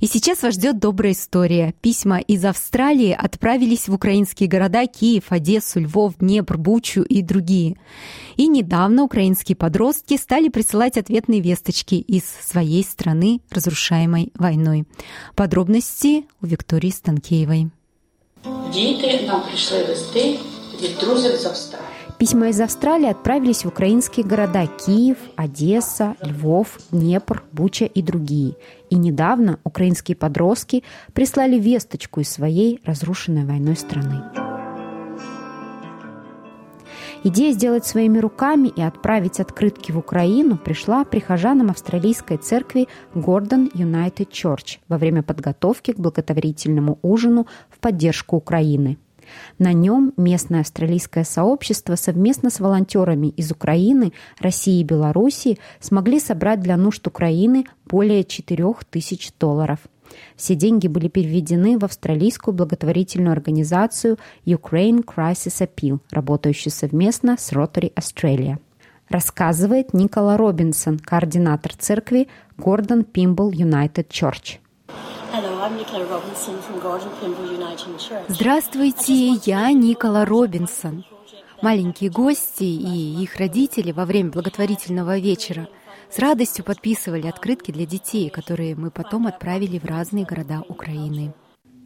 И 0.00 0.06
сейчас 0.06 0.42
вас 0.42 0.54
ждет 0.54 0.78
добрая 0.78 1.12
история. 1.12 1.74
Письма 1.80 2.18
из 2.18 2.44
Австралии 2.44 3.12
отправились 3.12 3.88
в 3.88 3.94
украинские 3.94 4.48
города 4.48 4.86
Киев, 4.86 5.24
Одессу, 5.30 5.80
Львов, 5.80 6.14
Днепр, 6.18 6.58
Бучу 6.58 7.02
и 7.02 7.22
другие. 7.22 7.76
И 8.36 8.48
недавно 8.48 9.04
украинские 9.04 9.56
подростки 9.56 10.16
стали 10.16 10.48
присылать 10.48 10.96
ответные 10.96 11.40
весточки 11.40 11.94
из 11.94 12.24
своей 12.24 12.82
страны, 12.82 13.40
разрушаемой 13.50 14.32
войной. 14.34 14.84
Подробности 15.34 16.24
у 16.40 16.46
Виктории 16.46 16.90
Станкеевой. 16.90 17.70
Діти 18.72 19.24
нам 19.26 19.42
прийшли 19.42 19.84
листи 19.88 20.38
від 20.82 20.98
друзів 21.00 21.36
з 21.36 21.46
Австралії. 21.46 21.95
Письма 22.17 22.49
из 22.49 22.59
Австралии 22.59 23.07
отправились 23.07 23.63
в 23.63 23.67
украинские 23.67 24.25
города 24.25 24.65
Киев, 24.65 25.17
Одесса, 25.35 26.15
Львов, 26.23 26.79
Днепр, 26.89 27.43
Буча 27.51 27.85
и 27.85 28.01
другие. 28.01 28.55
И 28.89 28.95
недавно 28.95 29.59
украинские 29.63 30.17
подростки 30.17 30.83
прислали 31.13 31.59
весточку 31.59 32.21
из 32.21 32.29
своей 32.29 32.81
разрушенной 32.83 33.45
войной 33.45 33.75
страны. 33.75 34.23
Идея 37.23 37.53
сделать 37.53 37.85
своими 37.85 38.17
руками 38.17 38.69
и 38.69 38.81
отправить 38.81 39.39
открытки 39.39 39.91
в 39.91 39.99
Украину 39.99 40.57
пришла 40.57 41.03
прихожанам 41.03 41.69
австралийской 41.69 42.37
церкви 42.37 42.87
Гордон 43.13 43.69
United 43.75 44.29
Church 44.29 44.79
во 44.87 44.97
время 44.97 45.21
подготовки 45.21 45.91
к 45.91 45.99
благотворительному 45.99 46.97
ужину 47.03 47.45
в 47.69 47.77
поддержку 47.77 48.37
Украины– 48.37 48.97
на 49.59 49.73
нем 49.73 50.13
местное 50.17 50.61
австралийское 50.61 51.23
сообщество 51.23 51.95
совместно 51.95 52.49
с 52.49 52.59
волонтерами 52.59 53.27
из 53.27 53.51
Украины, 53.51 54.13
России 54.39 54.81
и 54.81 54.83
Белоруссии 54.83 55.57
смогли 55.79 56.19
собрать 56.19 56.61
для 56.61 56.77
нужд 56.77 57.05
Украины 57.07 57.65
более 57.85 58.23
4 58.23 58.65
тысяч 58.89 59.31
долларов. 59.39 59.79
Все 60.35 60.55
деньги 60.55 60.87
были 60.87 61.07
переведены 61.07 61.77
в 61.77 61.85
австралийскую 61.85 62.53
благотворительную 62.53 63.31
организацию 63.31 64.17
Ukraine 64.45 65.03
Crisis 65.03 65.67
Appeal, 65.67 65.99
работающую 66.11 66.71
совместно 66.71 67.37
с 67.37 67.51
Rotary 67.51 67.93
Australia. 67.93 68.57
Рассказывает 69.09 69.93
Никола 69.93 70.37
Робинсон, 70.37 70.99
координатор 70.99 71.73
церкви 71.73 72.27
Гордон 72.57 73.03
Пимбл 73.03 73.51
United 73.51 74.07
Church. 74.09 74.59
Здравствуйте, 78.27 79.29
я 79.45 79.71
Никола 79.71 80.25
Робинсон. 80.25 81.05
Маленькие 81.61 82.09
гости 82.09 82.63
и 82.63 83.21
их 83.23 83.37
родители 83.37 83.91
во 83.91 84.05
время 84.05 84.31
благотворительного 84.31 85.17
вечера 85.17 85.67
с 86.09 86.19
радостью 86.19 86.63
подписывали 86.63 87.27
открытки 87.27 87.71
для 87.71 87.85
детей, 87.85 88.29
которые 88.29 88.75
мы 88.75 88.91
потом 88.91 89.27
отправили 89.27 89.79
в 89.79 89.85
разные 89.85 90.25
города 90.25 90.63
Украины. 90.67 91.33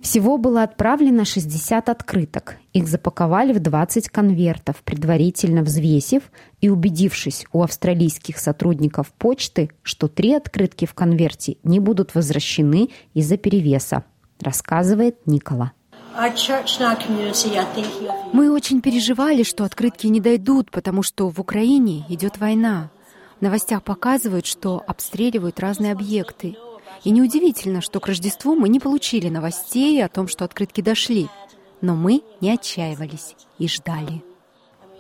Всего 0.02 0.40
было 0.40 0.64
отправлено 0.64 1.26
60 1.26 1.88
открыток. 1.88 2.58
Их 2.74 2.88
запаковали 2.88 3.54
в 3.54 3.60
20 3.60 4.10
конвертов, 4.10 4.78
предварительно 4.84 5.62
взвесив 5.62 6.24
и 6.60 6.70
убедившись 6.70 7.46
у 7.54 7.62
австралийских 7.62 8.40
сотрудников 8.40 9.12
почты, 9.14 9.70
что 9.84 10.08
три 10.08 10.34
открытки 10.34 10.86
в 10.86 10.96
конверте 10.96 11.58
не 11.64 11.80
будут 11.80 12.16
возвращены 12.16 12.90
из-за 13.14 13.38
перевеса, 13.38 14.04
рассказывает 14.40 15.28
Никола. 15.28 15.74
Мы 18.34 18.52
очень 18.52 18.82
переживали, 18.82 19.44
что 19.44 19.64
открытки 19.64 20.08
не 20.08 20.20
дойдут, 20.20 20.72
потому 20.72 21.04
что 21.04 21.30
в 21.30 21.40
Украине 21.40 22.06
идет 22.10 22.40
война. 22.40 22.90
В 23.40 23.44
новостях 23.44 23.84
показывают, 23.84 24.46
что 24.46 24.84
обстреливают 24.86 25.60
разные 25.60 25.94
объекты. 25.94 26.58
И 27.04 27.10
неудивительно, 27.10 27.82
что 27.82 28.00
к 28.00 28.08
Рождеству 28.08 28.56
мы 28.56 28.70
не 28.70 28.80
получили 28.80 29.30
новостей 29.30 30.04
о 30.04 30.10
том, 30.10 30.28
что 30.28 30.46
открытки 30.46 30.82
дошли. 30.82 31.28
Но 31.82 31.96
мы 31.96 32.22
не 32.42 32.52
отчаивались 32.52 33.36
и 33.58 33.68
ждали. 33.68 34.24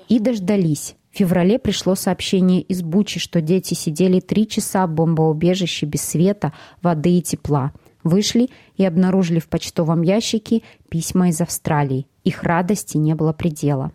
И 0.09 0.19
дождались. 0.19 0.95
В 1.11 1.17
феврале 1.17 1.59
пришло 1.59 1.93
сообщение 1.93 2.61
из 2.61 2.81
Бучи, 2.81 3.19
что 3.19 3.41
дети 3.41 3.73
сидели 3.73 4.19
три 4.19 4.47
часа 4.47 4.87
в 4.87 4.91
бомбоубежище 4.91 5.85
без 5.85 6.01
света, 6.01 6.53
воды 6.81 7.17
и 7.17 7.21
тепла. 7.21 7.71
Вышли 8.03 8.49
и 8.77 8.85
обнаружили 8.85 9.39
в 9.39 9.47
почтовом 9.47 10.01
ящике 10.01 10.63
письма 10.89 11.29
из 11.29 11.39
Австралии. 11.39 12.07
Их 12.23 12.41
радости 12.43 12.97
не 12.97 13.13
было 13.13 13.33
предела. 13.33 13.91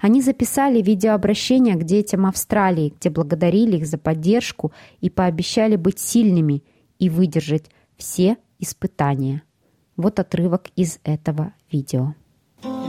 Они 0.00 0.22
записали 0.22 0.82
видеообращение 0.82 1.76
к 1.76 1.84
детям 1.84 2.26
Австралии, 2.26 2.94
где 2.98 3.10
благодарили 3.10 3.76
их 3.76 3.86
за 3.86 3.98
поддержку 3.98 4.72
и 5.00 5.08
пообещали 5.08 5.76
быть 5.76 6.00
сильными– 6.00 6.64
и 6.99 7.09
выдержать 7.09 7.69
все 7.97 8.37
испытания. 8.59 9.43
Вот 9.97 10.19
отрывок 10.19 10.67
из 10.75 10.99
этого 11.03 11.53
видео. 11.71 12.13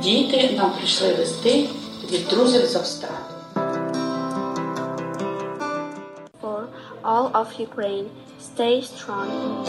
Діти 0.03 0.57
нам 0.57 0.73
прийшли 0.73 1.09
листи 1.16 1.68
від 2.12 2.29
друзів 2.31 2.66
з 2.66 2.77
Австралії. 2.77 3.20
For 6.42 6.66
all 7.03 7.33
of 7.33 7.46
Ukraine, 7.61 8.09
stay 8.40 8.83
strong. 8.83 9.66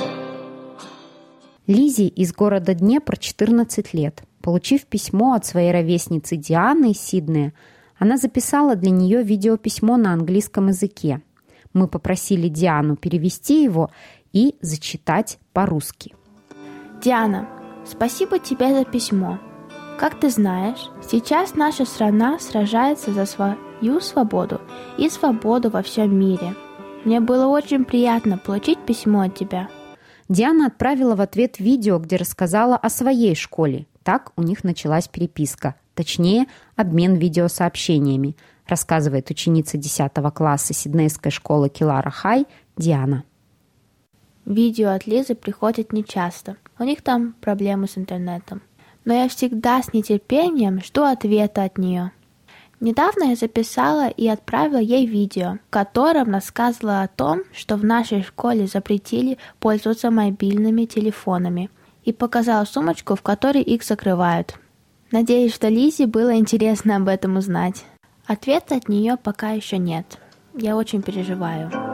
Лизе 1.68 2.08
из 2.08 2.34
города 2.34 2.74
Днепр 2.74 3.18
14 3.18 3.94
лет. 3.96 4.24
Получив 4.42 4.86
письмо 4.86 5.36
от 5.36 5.46
своей 5.46 5.72
ровесницы 5.72 6.36
Дианы 6.36 6.92
из 6.92 7.00
Сиднея, 7.00 7.54
она 7.98 8.18
записала 8.18 8.76
для 8.76 8.90
нее 8.90 9.24
видеописьмо 9.24 9.98
на 9.98 10.14
английском 10.14 10.70
языке. 10.70 11.22
Мы 11.74 11.88
попросили 11.88 12.50
Диану 12.50 12.96
перевести 12.96 13.64
его 13.64 13.92
и 14.37 14.55
зачитать 14.61 15.39
по-русски. 15.55 16.15
Диана, 17.03 17.49
спасибо 17.87 18.39
тебе 18.39 18.79
за 18.79 18.85
письмо. 18.85 19.39
Как 19.99 20.21
ты 20.21 20.29
знаешь, 20.29 20.91
сейчас 21.03 21.55
наша 21.55 21.87
страна 21.87 22.39
сражается 22.39 23.15
за 23.15 23.25
свою 23.25 23.99
свободу 24.01 24.61
и 24.99 25.09
свободу 25.09 25.71
во 25.71 25.81
всем 25.83 26.15
мире. 26.15 26.55
Мне 27.07 27.21
было 27.21 27.47
очень 27.47 27.87
приятно 27.87 28.37
получить 28.37 28.79
письмо 28.85 29.23
от 29.23 29.35
тебя. 29.35 29.71
Диана 30.29 30.67
отправила 30.67 31.17
в 31.17 31.23
ответ 31.23 31.59
видео, 31.59 31.99
где 31.99 32.17
рассказала 32.17 32.77
о 32.77 32.91
своей 32.91 33.35
школе. 33.35 33.87
Так 34.03 34.33
у 34.37 34.43
них 34.43 34.65
началась 34.65 35.09
переписка, 35.09 35.77
точнее, 35.95 36.45
обмен 36.77 37.15
видеосообщениями, 37.15 38.37
рассказывает 38.69 39.31
ученица 39.31 39.79
10 39.79 40.13
класса 40.35 40.75
Сиднейской 40.75 41.31
школы 41.31 41.71
Килара 41.71 42.11
Хай 42.11 42.45
Диана. 42.77 43.25
Видео 44.47 44.91
от 44.91 45.07
Лизы 45.07 45.35
приходят 45.35 45.93
нечасто. 45.93 46.57
У 46.79 46.85
них 46.85 47.03
там 47.03 47.35
проблемы 47.41 47.89
с 47.89 47.99
интернетом. 47.99 48.63
Но 49.05 49.13
я 49.13 49.29
всегда 49.29 49.83
с 49.83 49.93
нетерпением 49.93 50.81
жду 50.83 51.03
ответа 51.03 51.65
от 51.65 51.77
нее. 51.79 52.13
Недавно 52.79 53.25
я 53.31 53.37
записала 53.37 54.09
и 54.09 54.29
отправила 54.29 54.79
ей 54.79 55.07
видео, 55.07 55.59
в 55.67 55.71
котором 55.71 56.33
рассказывала 56.33 57.03
о 57.03 57.09
том, 57.09 57.43
что 57.53 57.77
в 57.77 57.85
нашей 57.85 58.23
школе 58.23 58.67
запретили 58.67 59.39
пользоваться 59.59 60.11
мобильными 60.11 60.85
телефонами, 60.85 61.71
и 62.05 62.13
показала 62.13 62.65
сумочку, 62.65 63.17
в 63.17 63.23
которой 63.23 63.63
их 63.63 63.83
закрывают. 63.83 64.55
Надеюсь, 65.11 65.55
что 65.55 65.69
Лизе 65.69 66.07
было 66.07 66.37
интересно 66.37 66.97
об 66.97 67.09
этом 67.09 67.37
узнать. 67.37 67.85
Ответа 68.27 68.77
от 68.77 68.89
нее 68.89 69.17
пока 69.17 69.51
еще 69.51 69.79
нет. 69.79 70.19
Я 70.55 70.77
очень 70.77 71.03
переживаю. 71.03 71.86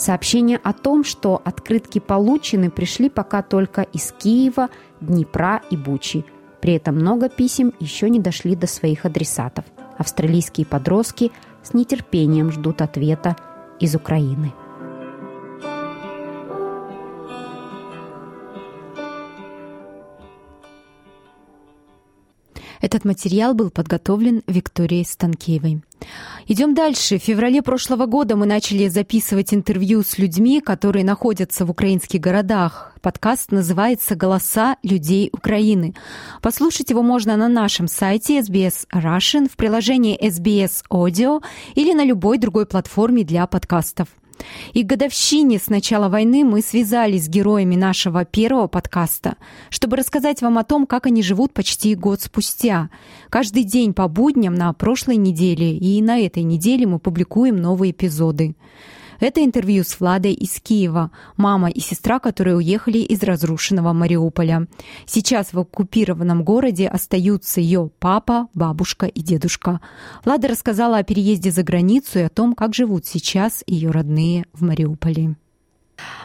Сообщения 0.00 0.56
о 0.56 0.72
том, 0.72 1.04
что 1.04 1.42
открытки 1.44 1.98
получены, 1.98 2.70
пришли 2.70 3.10
пока 3.10 3.42
только 3.42 3.82
из 3.82 4.14
Киева, 4.18 4.70
Днепра 5.02 5.60
и 5.68 5.76
Бучи. 5.76 6.24
При 6.62 6.72
этом 6.72 6.94
много 6.94 7.28
писем 7.28 7.74
еще 7.80 8.08
не 8.08 8.18
дошли 8.18 8.56
до 8.56 8.66
своих 8.66 9.04
адресатов. 9.04 9.66
Австралийские 9.98 10.64
подростки 10.64 11.32
с 11.62 11.74
нетерпением 11.74 12.50
ждут 12.50 12.80
ответа 12.80 13.36
из 13.78 13.94
Украины. 13.94 14.54
Этот 22.80 23.04
материал 23.04 23.54
был 23.54 23.70
подготовлен 23.70 24.42
Викторией 24.46 25.04
Станкеевой. 25.04 25.82
Идем 26.46 26.74
дальше. 26.74 27.18
В 27.18 27.22
феврале 27.22 27.62
прошлого 27.62 28.06
года 28.06 28.36
мы 28.36 28.46
начали 28.46 28.88
записывать 28.88 29.52
интервью 29.52 30.02
с 30.02 30.18
людьми, 30.18 30.60
которые 30.60 31.04
находятся 31.04 31.66
в 31.66 31.70
украинских 31.70 32.20
городах. 32.20 32.94
Подкаст 33.02 33.52
называется 33.52 34.14
«Голоса 34.14 34.76
людей 34.82 35.30
Украины». 35.32 35.94
Послушать 36.42 36.90
его 36.90 37.02
можно 37.02 37.36
на 37.36 37.48
нашем 37.48 37.86
сайте 37.86 38.40
SBS 38.40 38.86
Russian 38.94 39.50
в 39.50 39.56
приложении 39.56 40.18
SBS 40.18 40.84
Audio 40.90 41.42
или 41.74 41.92
на 41.92 42.04
любой 42.04 42.38
другой 42.38 42.66
платформе 42.66 43.24
для 43.24 43.46
подкастов. 43.46 44.08
И 44.72 44.82
к 44.82 44.86
годовщине 44.86 45.58
с 45.58 45.68
начала 45.68 46.08
войны 46.08 46.44
мы 46.44 46.62
связались 46.62 47.26
с 47.26 47.28
героями 47.28 47.76
нашего 47.76 48.24
первого 48.24 48.66
подкаста, 48.66 49.36
чтобы 49.68 49.96
рассказать 49.96 50.42
вам 50.42 50.58
о 50.58 50.64
том, 50.64 50.86
как 50.86 51.06
они 51.06 51.22
живут 51.22 51.52
почти 51.52 51.94
год 51.94 52.20
спустя. 52.20 52.90
Каждый 53.28 53.64
день 53.64 53.94
по 53.94 54.08
будням 54.08 54.54
на 54.54 54.72
прошлой 54.72 55.16
неделе 55.16 55.76
и 55.76 56.00
на 56.02 56.18
этой 56.18 56.42
неделе 56.42 56.86
мы 56.86 56.98
публикуем 56.98 57.56
новые 57.56 57.92
эпизоды. 57.92 58.54
Это 59.20 59.44
интервью 59.44 59.84
с 59.84 60.00
Владой 60.00 60.32
из 60.32 60.58
Киева, 60.60 61.10
мама 61.36 61.68
и 61.68 61.78
сестра, 61.80 62.18
которые 62.18 62.56
уехали 62.56 62.98
из 62.98 63.22
разрушенного 63.22 63.92
Мариуполя. 63.92 64.66
Сейчас 65.04 65.52
в 65.52 65.58
оккупированном 65.58 66.42
городе 66.42 66.88
остаются 66.88 67.60
ее 67.60 67.90
папа, 67.98 68.48
бабушка 68.54 69.04
и 69.04 69.20
дедушка. 69.20 69.80
Влада 70.24 70.48
рассказала 70.48 70.96
о 70.96 71.02
переезде 71.02 71.50
за 71.50 71.62
границу 71.62 72.18
и 72.18 72.22
о 72.22 72.30
том, 72.30 72.54
как 72.54 72.74
живут 72.74 73.04
сейчас 73.04 73.62
ее 73.66 73.90
родные 73.90 74.46
в 74.54 74.62
Мариуполе. 74.62 75.36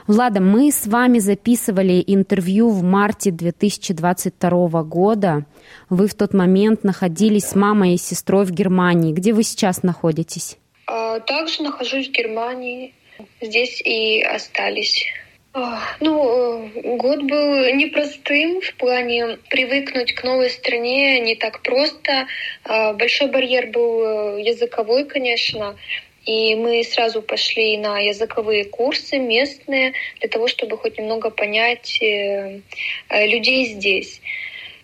Влада, 0.07 0.39
мы 0.39 0.71
с 0.71 0.87
вами 0.87 1.19
записывали 1.19 2.01
интервью 2.07 2.69
в 2.69 2.81
марте 2.81 3.31
2022 3.31 4.83
года. 4.83 5.45
Вы 5.89 6.07
в 6.07 6.13
тот 6.13 6.33
момент 6.33 6.85
находились 6.85 7.47
с 7.47 7.55
мамой 7.55 7.95
и 7.95 7.97
сестрой 7.97 8.45
в 8.45 8.51
Германии. 8.51 9.11
Где 9.11 9.33
вы 9.33 9.43
сейчас 9.43 9.83
находитесь? 9.83 10.57
А, 10.87 11.19
также 11.19 11.63
нахожусь 11.63 12.07
в 12.07 12.11
Германии. 12.11 12.93
Здесь 13.41 13.81
и 13.81 14.21
остались. 14.21 15.05
А, 15.53 15.79
ну, 16.01 16.69
год 16.97 17.23
был 17.23 17.73
непростым 17.73 18.59
в 18.59 18.73
плане 18.75 19.37
привыкнуть 19.49 20.13
к 20.13 20.23
новой 20.23 20.49
стране 20.49 21.21
не 21.21 21.35
так 21.35 21.61
просто. 21.61 22.27
А, 22.65 22.93
большой 22.93 23.29
барьер 23.29 23.67
был 23.67 24.03
э, 24.03 24.41
языковой, 24.41 25.05
конечно. 25.05 25.77
И 26.25 26.55
мы 26.55 26.83
сразу 26.83 27.21
пошли 27.21 27.77
на 27.77 27.99
языковые 27.99 28.65
курсы 28.65 29.17
местные 29.17 29.93
для 30.19 30.27
того, 30.27 30.47
чтобы 30.47 30.77
хоть 30.77 30.97
немного 30.97 31.29
понять 31.29 32.01
э, 32.01 32.61
э, 33.09 33.27
людей 33.27 33.65
здесь. 33.65 34.21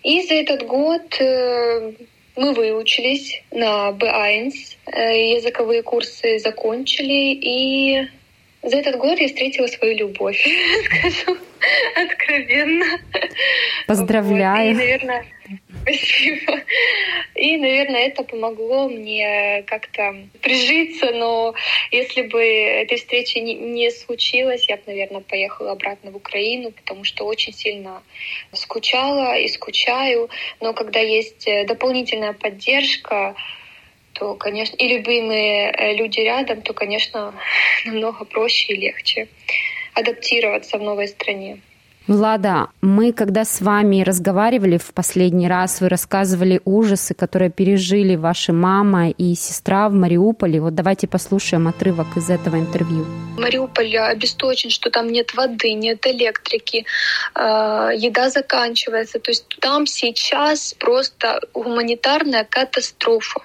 И 0.02 0.22
за 0.22 0.34
этот 0.34 0.66
год 0.66 1.20
мы 2.36 2.52
выучились 2.54 3.42
на 3.50 3.90
B1, 3.90 4.52
э, 4.86 5.34
языковые 5.36 5.82
курсы 5.82 6.38
закончили, 6.38 7.34
и 7.34 8.08
за 8.62 8.76
этот 8.76 8.96
год 8.96 9.18
я 9.18 9.28
встретила 9.28 9.66
свою 9.66 9.96
любовь, 9.96 10.46
скажу 10.84 11.36
откровенно. 11.96 12.86
Поздравляю. 13.86 14.74
Вот. 14.74 14.82
И, 14.82 14.84
наверное, 14.84 15.24
Спасибо. 15.82 16.60
И, 17.34 17.56
наверное, 17.56 18.06
это 18.06 18.22
помогло 18.22 18.88
мне 18.88 19.64
как-то 19.66 20.28
прижиться, 20.40 21.10
но 21.12 21.54
если 21.90 22.22
бы 22.22 22.40
этой 22.40 22.98
встречи 22.98 23.38
не, 23.38 23.90
случилось, 23.90 24.68
я 24.68 24.76
бы, 24.76 24.82
наверное, 24.86 25.22
поехала 25.22 25.72
обратно 25.72 26.12
в 26.12 26.16
Украину, 26.16 26.70
потому 26.70 27.04
что 27.04 27.24
очень 27.24 27.52
сильно 27.52 28.02
скучала 28.52 29.36
и 29.38 29.48
скучаю. 29.48 30.30
Но 30.60 30.72
когда 30.72 31.00
есть 31.00 31.48
э, 31.48 31.64
дополнительная 31.64 32.32
поддержка, 32.32 33.34
то, 34.12 34.34
конечно, 34.34 34.76
и 34.76 34.86
любимые 34.86 35.72
э, 35.72 35.94
люди 35.94 36.20
рядом, 36.20 36.62
то, 36.62 36.74
конечно, 36.74 37.34
намного 37.84 38.24
проще 38.24 38.74
и 38.74 38.76
легче 38.76 39.28
адаптироваться 39.94 40.78
в 40.78 40.82
новой 40.82 41.08
стране. 41.08 41.58
Влада, 42.08 42.68
мы 42.80 43.12
когда 43.12 43.44
с 43.44 43.60
вами 43.60 44.02
разговаривали 44.02 44.76
в 44.76 44.92
последний 44.92 45.46
раз, 45.48 45.80
вы 45.80 45.88
рассказывали 45.88 46.60
ужасы, 46.64 47.14
которые 47.14 47.50
пережили 47.50 48.16
ваша 48.16 48.52
мама 48.52 49.10
и 49.10 49.34
сестра 49.34 49.88
в 49.88 49.92
Мариуполе. 49.92 50.60
Вот 50.60 50.74
давайте 50.74 51.06
послушаем 51.06 51.68
отрывок 51.68 52.16
из 52.16 52.28
этого 52.28 52.56
интервью. 52.56 53.06
Мариуполь 53.38 53.96
обесточен, 53.96 54.70
что 54.70 54.90
там 54.90 55.08
нет 55.08 55.34
воды, 55.34 55.74
нет 55.74 56.04
электрики, 56.06 56.84
э, 57.34 57.40
еда 57.96 58.30
заканчивается. 58.30 59.20
То 59.20 59.30
есть 59.30 59.46
там 59.60 59.86
сейчас 59.86 60.74
просто 60.74 61.40
гуманитарная 61.54 62.44
катастрофа. 62.44 63.42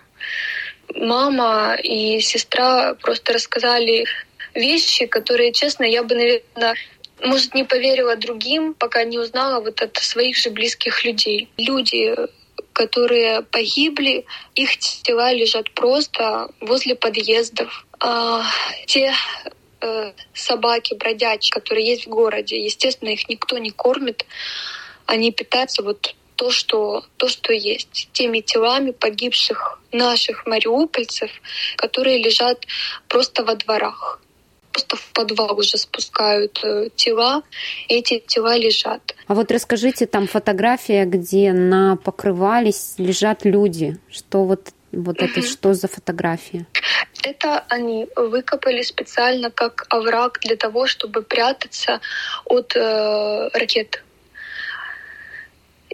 Мама 0.96 1.76
и 1.76 2.20
сестра 2.22 2.96
просто 2.96 3.34
рассказали 3.34 4.06
вещи, 4.56 5.06
которые, 5.06 5.52
честно, 5.52 5.84
я 5.84 6.04
бы, 6.04 6.16
наверное, 6.16 6.76
может, 7.24 7.54
не 7.54 7.64
поверила 7.64 8.16
другим, 8.16 8.74
пока 8.74 9.04
не 9.04 9.18
узнала 9.18 9.62
вот 9.62 9.82
от 9.82 9.98
своих 9.98 10.38
же 10.38 10.50
близких 10.50 11.04
людей. 11.04 11.50
Люди, 11.58 12.16
которые 12.74 13.42
погибли, 13.42 14.26
их 14.56 14.78
тела 14.78 15.34
лежат 15.34 15.72
просто 15.72 16.50
возле 16.62 16.96
подъездов. 16.96 17.86
А 18.00 18.44
те 18.86 19.14
э, 19.82 20.12
собаки 20.34 20.94
бродячие, 20.94 21.52
которые 21.52 21.88
есть 21.88 22.06
в 22.06 22.10
городе, 22.10 22.64
естественно, 22.64 23.10
их 23.10 23.28
никто 23.30 23.58
не 23.58 23.72
кормит. 23.72 24.26
Они 25.06 25.32
питаются 25.32 25.82
вот 25.82 26.16
то, 26.36 26.52
что, 26.52 27.04
то, 27.18 27.28
что 27.28 27.52
есть, 27.52 28.10
теми 28.14 28.42
телами 28.42 28.92
погибших 28.92 29.80
наших 29.92 30.46
мариупольцев, 30.46 31.32
которые 31.78 32.20
лежат 32.20 32.66
просто 33.08 33.44
во 33.44 33.56
дворах 33.56 34.22
просто 34.78 34.96
в 34.96 35.12
подвал 35.14 35.58
уже 35.60 35.78
спускают 35.78 36.60
э, 36.64 36.90
тела, 36.96 37.42
и 37.88 37.96
эти 37.96 38.20
тела 38.20 38.58
лежат. 38.58 39.16
А 39.28 39.34
вот 39.34 39.52
расскажите, 39.52 40.06
там 40.06 40.28
фотография, 40.28 41.06
где 41.06 41.54
на 41.54 41.96
покрывались 41.96 42.96
лежат 43.00 43.46
люди. 43.46 43.98
Что 44.12 44.44
вот, 44.44 44.70
вот 44.92 45.18
это, 45.22 45.42
что 45.42 45.74
за 45.74 45.88
фотография? 45.88 46.66
Это 47.24 47.64
они 47.70 48.08
выкопали 48.16 48.84
специально 48.84 49.50
как 49.50 49.86
овраг 49.90 50.40
для 50.42 50.56
того, 50.56 50.86
чтобы 50.88 51.24
прятаться 51.24 52.00
от 52.46 52.76
э, 52.76 53.50
ракет. 53.54 54.04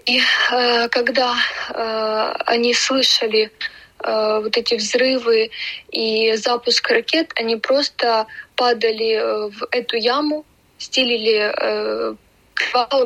И 0.05 0.19
э, 0.51 0.89
когда 0.89 1.35
э, 1.69 2.33
они 2.45 2.73
слышали 2.73 3.49
Э, 4.03 4.39
вот 4.43 4.57
эти 4.57 4.75
взрывы 4.75 5.51
и 5.91 6.33
запуск 6.33 6.89
ракет, 6.89 7.31
они 7.35 7.55
просто 7.55 8.27
падали 8.55 9.13
э, 9.15 9.49
в 9.49 9.67
эту 9.71 9.97
яму, 9.97 10.45
стелили 10.77 11.51
э, 11.55 12.15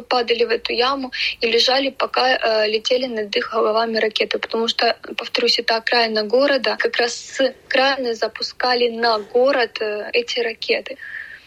падали 0.09 0.43
в 0.43 0.49
эту 0.49 0.73
яму 0.73 1.11
и 1.39 1.47
лежали, 1.47 1.89
пока 1.89 2.35
э, 2.35 2.67
летели 2.67 3.05
над 3.05 3.35
их 3.35 3.51
головами 3.51 3.97
ракеты. 3.97 4.39
Потому 4.39 4.67
что, 4.67 4.97
повторюсь, 5.17 5.59
это 5.59 5.77
окраина 5.77 6.23
города. 6.23 6.75
Как 6.77 6.97
раз 6.97 7.13
с 7.13 7.39
окраины 7.39 8.13
запускали 8.13 8.89
на 8.89 9.19
город 9.19 9.77
э, 9.81 10.09
эти 10.13 10.39
ракеты. 10.39 10.97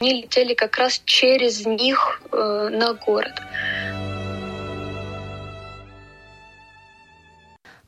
Они 0.01 0.23
летели 0.23 0.55
как 0.55 0.79
раз 0.79 1.03
через 1.05 1.67
них 1.67 2.23
э, 2.33 2.69
на 2.71 2.95
город. 2.95 3.35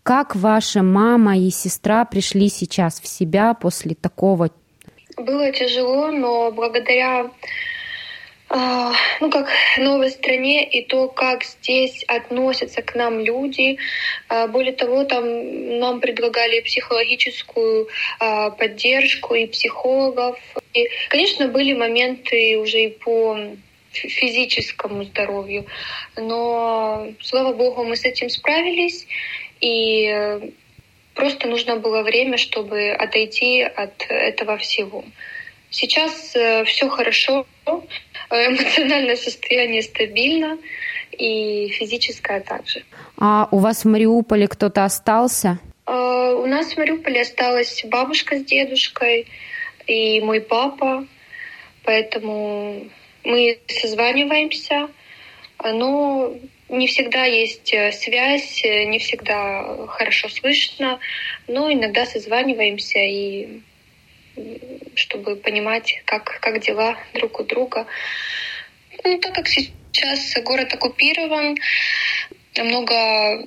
Как 0.03 0.35
ваша 0.35 0.83
мама 0.83 1.38
и 1.38 1.51
сестра 1.51 2.05
пришли 2.05 2.49
сейчас 2.49 3.01
в 3.01 3.07
себя 3.07 3.55
после 3.55 3.95
такого? 3.95 4.51
Было 5.17 5.53
тяжело, 5.53 6.11
но 6.11 6.51
благодаря 6.51 7.31
а, 8.49 8.93
ну, 9.21 9.31
как 9.31 9.49
новой 9.79 10.11
стране 10.11 10.69
и 10.69 10.85
то, 10.85 11.09
как 11.09 11.45
здесь 11.45 12.05
относятся 12.09 12.83
к 12.83 12.97
нам 12.97 13.21
люди. 13.21 13.79
А, 14.29 14.49
более 14.49 14.73
того, 14.73 15.05
там 15.05 15.79
нам 15.79 16.01
предлагали 16.01 16.61
психологическую 16.61 17.88
а, 18.19 18.51
поддержку 18.51 19.35
и 19.35 19.47
психологов. 19.47 20.38
И, 20.75 20.88
конечно, 21.11 21.47
были 21.47 21.75
моменты 21.75 22.59
уже 22.59 22.85
и 22.85 22.88
по 22.88 23.38
физическому 23.93 25.05
здоровью, 25.05 25.67
но, 26.17 27.09
слава 27.21 27.53
богу, 27.53 27.85
мы 27.85 27.97
с 27.97 28.05
этим 28.05 28.31
справились. 28.31 29.07
И 29.62 30.53
просто 31.14 31.48
нужно 31.48 31.77
было 31.77 32.03
время, 32.03 32.37
чтобы 32.37 32.90
отойти 32.90 33.62
от 33.62 34.05
этого 34.09 34.59
всего. 34.59 35.05
Сейчас 35.70 36.37
э, 36.37 36.64
все 36.64 36.90
хорошо, 36.90 37.46
эмоциональное 38.31 39.16
состояние 39.16 39.83
стабильно 39.83 40.59
и 41.12 41.68
физическое 41.68 42.40
также. 42.40 42.85
А 43.18 43.48
у 43.51 43.59
вас 43.59 43.85
в 43.85 43.88
Мариуполе 43.88 44.48
кто-то 44.48 44.85
остался? 44.85 45.59
Э, 45.87 46.35
у 46.35 46.46
нас 46.46 46.75
в 46.75 46.77
Мариуполе 46.77 47.22
осталась 47.22 47.85
бабушка 47.87 48.38
с 48.38 48.44
дедушкой 48.44 49.27
и 49.87 50.20
мой 50.20 50.40
папа, 50.40 51.07
поэтому 51.85 52.85
мы 53.25 53.59
созваниваемся, 53.66 54.88
но 55.62 56.35
не 56.73 56.87
всегда 56.87 57.25
есть 57.25 57.73
э, 57.73 57.93
связь, 57.93 58.65
э, 58.65 58.85
не 58.85 58.99
всегда 58.99 59.87
хорошо 59.89 60.29
слышно, 60.29 60.99
но 61.47 61.73
иногда 61.73 62.07
созваниваемся 62.07 62.99
и 62.99 63.61
чтобы 64.95 65.37
понимать, 65.37 66.01
как, 66.07 66.41
как 66.41 66.61
дела 66.61 66.97
друг 67.13 67.41
у 67.41 67.45
друга. 67.45 67.87
Ну, 69.05 69.19
так 69.19 69.35
как 69.35 69.47
сейчас 69.49 70.35
город 70.43 70.73
оккупирован, 70.73 71.59
много 72.57 73.47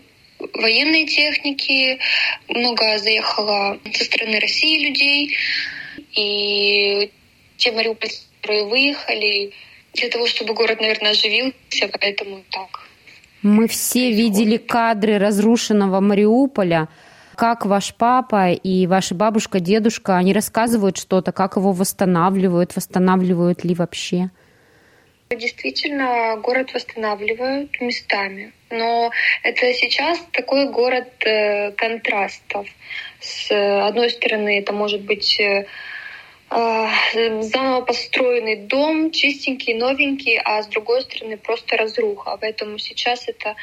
военной 0.54 1.06
техники, 1.08 2.00
много 2.48 3.00
заехало 3.00 3.80
со 3.94 4.06
стороны 4.06 4.40
России 4.40 4.86
людей, 4.86 5.38
и 6.14 7.12
те 7.58 7.72
мариупольцы, 7.72 8.22
которые 8.42 8.66
выехали, 8.66 9.54
для 9.94 10.10
того, 10.10 10.28
чтобы 10.28 10.54
город, 10.54 10.82
наверное, 10.82 11.12
оживился, 11.12 11.90
поэтому 12.00 12.44
так. 12.52 12.88
Мы 13.46 13.68
все 13.68 14.10
видели 14.12 14.58
кадры 14.58 15.20
разрушенного 15.20 16.00
Мариуполя. 16.00 16.88
Как 17.36 17.68
ваш 17.68 17.94
папа 17.94 18.50
и 18.50 18.88
ваша 18.88 19.14
бабушка, 19.14 19.60
дедушка, 19.60 20.18
они 20.18 20.34
рассказывают 20.34 20.98
что-то, 20.98 21.32
как 21.32 21.56
его 21.56 21.72
восстанавливают, 21.72 22.76
восстанавливают 22.76 23.64
ли 23.64 23.76
вообще? 23.76 24.32
Действительно, 25.30 26.38
город 26.42 26.74
восстанавливают 26.74 27.80
местами. 27.82 28.52
Но 28.72 29.12
это 29.44 29.72
сейчас 29.74 30.18
такой 30.32 30.68
город 30.72 31.14
э, 31.24 31.72
контрастов. 31.74 32.66
С 33.20 33.52
одной 33.88 34.10
стороны, 34.10 34.58
это 34.58 34.74
может 34.74 35.02
быть 35.02 35.40
э, 35.40 35.68
заново 37.42 37.82
построенный 37.82 38.56
дом, 38.56 39.12
чистенький, 39.12 39.74
новенький, 39.74 40.40
а 40.44 40.64
с 40.64 40.68
другой 40.68 41.02
стороны 41.02 41.38
просто 41.38 41.76
разруха. 41.78 42.38
Поэтому 42.40 42.78
сейчас 42.78 43.28
это 43.28 43.56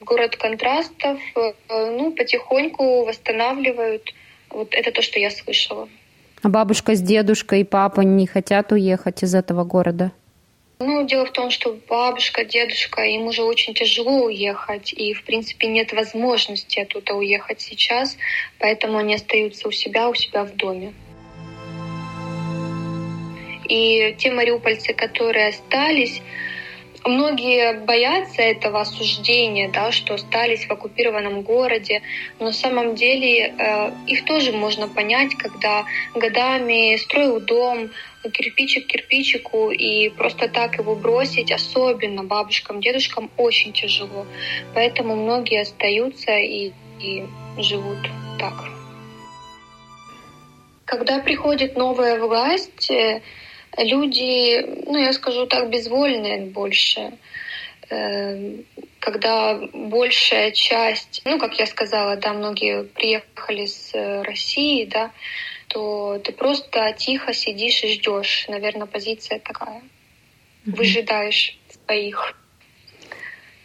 город 0.00 0.36
контрастов, 0.36 1.18
э, 1.36 1.52
ну, 1.68 2.12
потихоньку 2.12 3.04
восстанавливают. 3.04 4.12
Вот 4.50 4.74
это 4.74 4.92
то, 4.92 5.02
что 5.02 5.18
я 5.18 5.30
слышала. 5.30 5.88
А 6.42 6.48
бабушка 6.48 6.94
с 6.94 7.00
дедушкой 7.00 7.62
и 7.62 7.64
папа 7.64 8.02
не 8.02 8.26
хотят 8.26 8.72
уехать 8.72 9.22
из 9.22 9.34
этого 9.34 9.64
города? 9.64 10.12
Ну, 10.80 11.06
дело 11.06 11.24
в 11.24 11.32
том, 11.32 11.50
что 11.50 11.78
бабушка, 11.88 12.44
дедушка, 12.44 13.02
им 13.02 13.22
уже 13.22 13.42
очень 13.42 13.74
тяжело 13.74 14.24
уехать, 14.24 14.92
и, 14.92 15.14
в 15.14 15.24
принципе, 15.24 15.68
нет 15.68 15.92
возможности 15.92 16.80
оттуда 16.80 17.14
уехать 17.14 17.60
сейчас, 17.60 18.18
поэтому 18.58 18.98
они 18.98 19.14
остаются 19.14 19.68
у 19.68 19.70
себя, 19.70 20.08
у 20.08 20.14
себя 20.14 20.44
в 20.44 20.54
доме. 20.56 20.92
И 23.68 24.14
те 24.18 24.30
мариупольцы, 24.30 24.92
которые 24.92 25.48
остались, 25.48 26.20
многие 27.04 27.74
боятся 27.84 28.42
этого 28.42 28.80
осуждения, 28.80 29.68
да, 29.68 29.92
что 29.92 30.14
остались 30.14 30.66
в 30.66 30.70
оккупированном 30.70 31.42
городе, 31.42 32.02
но 32.38 32.46
на 32.46 32.52
самом 32.52 32.94
деле 32.94 33.54
э, 33.56 33.90
их 34.06 34.24
тоже 34.24 34.52
можно 34.52 34.88
понять, 34.88 35.34
когда 35.34 35.84
годами 36.14 36.96
строил 36.96 37.40
дом, 37.40 37.90
кирпичик 38.32 38.86
к 38.86 38.90
кирпичику, 38.90 39.70
и 39.70 40.08
просто 40.08 40.48
так 40.48 40.78
его 40.78 40.94
бросить, 40.94 41.52
особенно 41.52 42.24
бабушкам, 42.24 42.80
дедушкам, 42.80 43.30
очень 43.36 43.72
тяжело. 43.72 44.26
Поэтому 44.74 45.14
многие 45.14 45.60
остаются 45.60 46.32
и, 46.38 46.72
и 47.00 47.24
живут 47.58 47.98
так. 48.38 48.54
Когда 50.86 51.18
приходит 51.18 51.76
новая 51.76 52.18
власть, 52.18 52.90
э, 52.90 53.20
люди, 53.78 54.84
ну 54.86 54.98
я 54.98 55.12
скажу 55.12 55.46
так, 55.46 55.70
безвольные 55.70 56.46
больше 56.46 57.12
эм, 57.90 58.64
когда 59.00 59.58
большая 59.72 60.50
часть, 60.52 61.20
ну, 61.26 61.38
как 61.38 61.58
я 61.58 61.66
сказала, 61.66 62.16
да, 62.16 62.32
многие 62.32 62.84
приехали 62.84 63.66
с 63.66 63.92
России, 64.22 64.86
да, 64.86 65.10
то 65.68 66.18
ты 66.24 66.32
просто 66.32 66.94
тихо 66.96 67.34
сидишь 67.34 67.84
и 67.84 67.92
ждешь. 67.92 68.46
Наверное, 68.48 68.86
позиция 68.86 69.40
такая. 69.40 69.82
Выжидаешь 70.64 71.58
своих. 71.84 72.34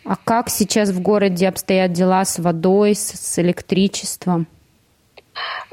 А 0.04 0.16
как 0.18 0.50
сейчас 0.50 0.90
в 0.90 1.02
городе 1.02 1.48
обстоят 1.48 1.94
дела 1.94 2.26
с 2.26 2.40
водой, 2.40 2.96
с 2.96 3.40
электричеством? 3.40 4.48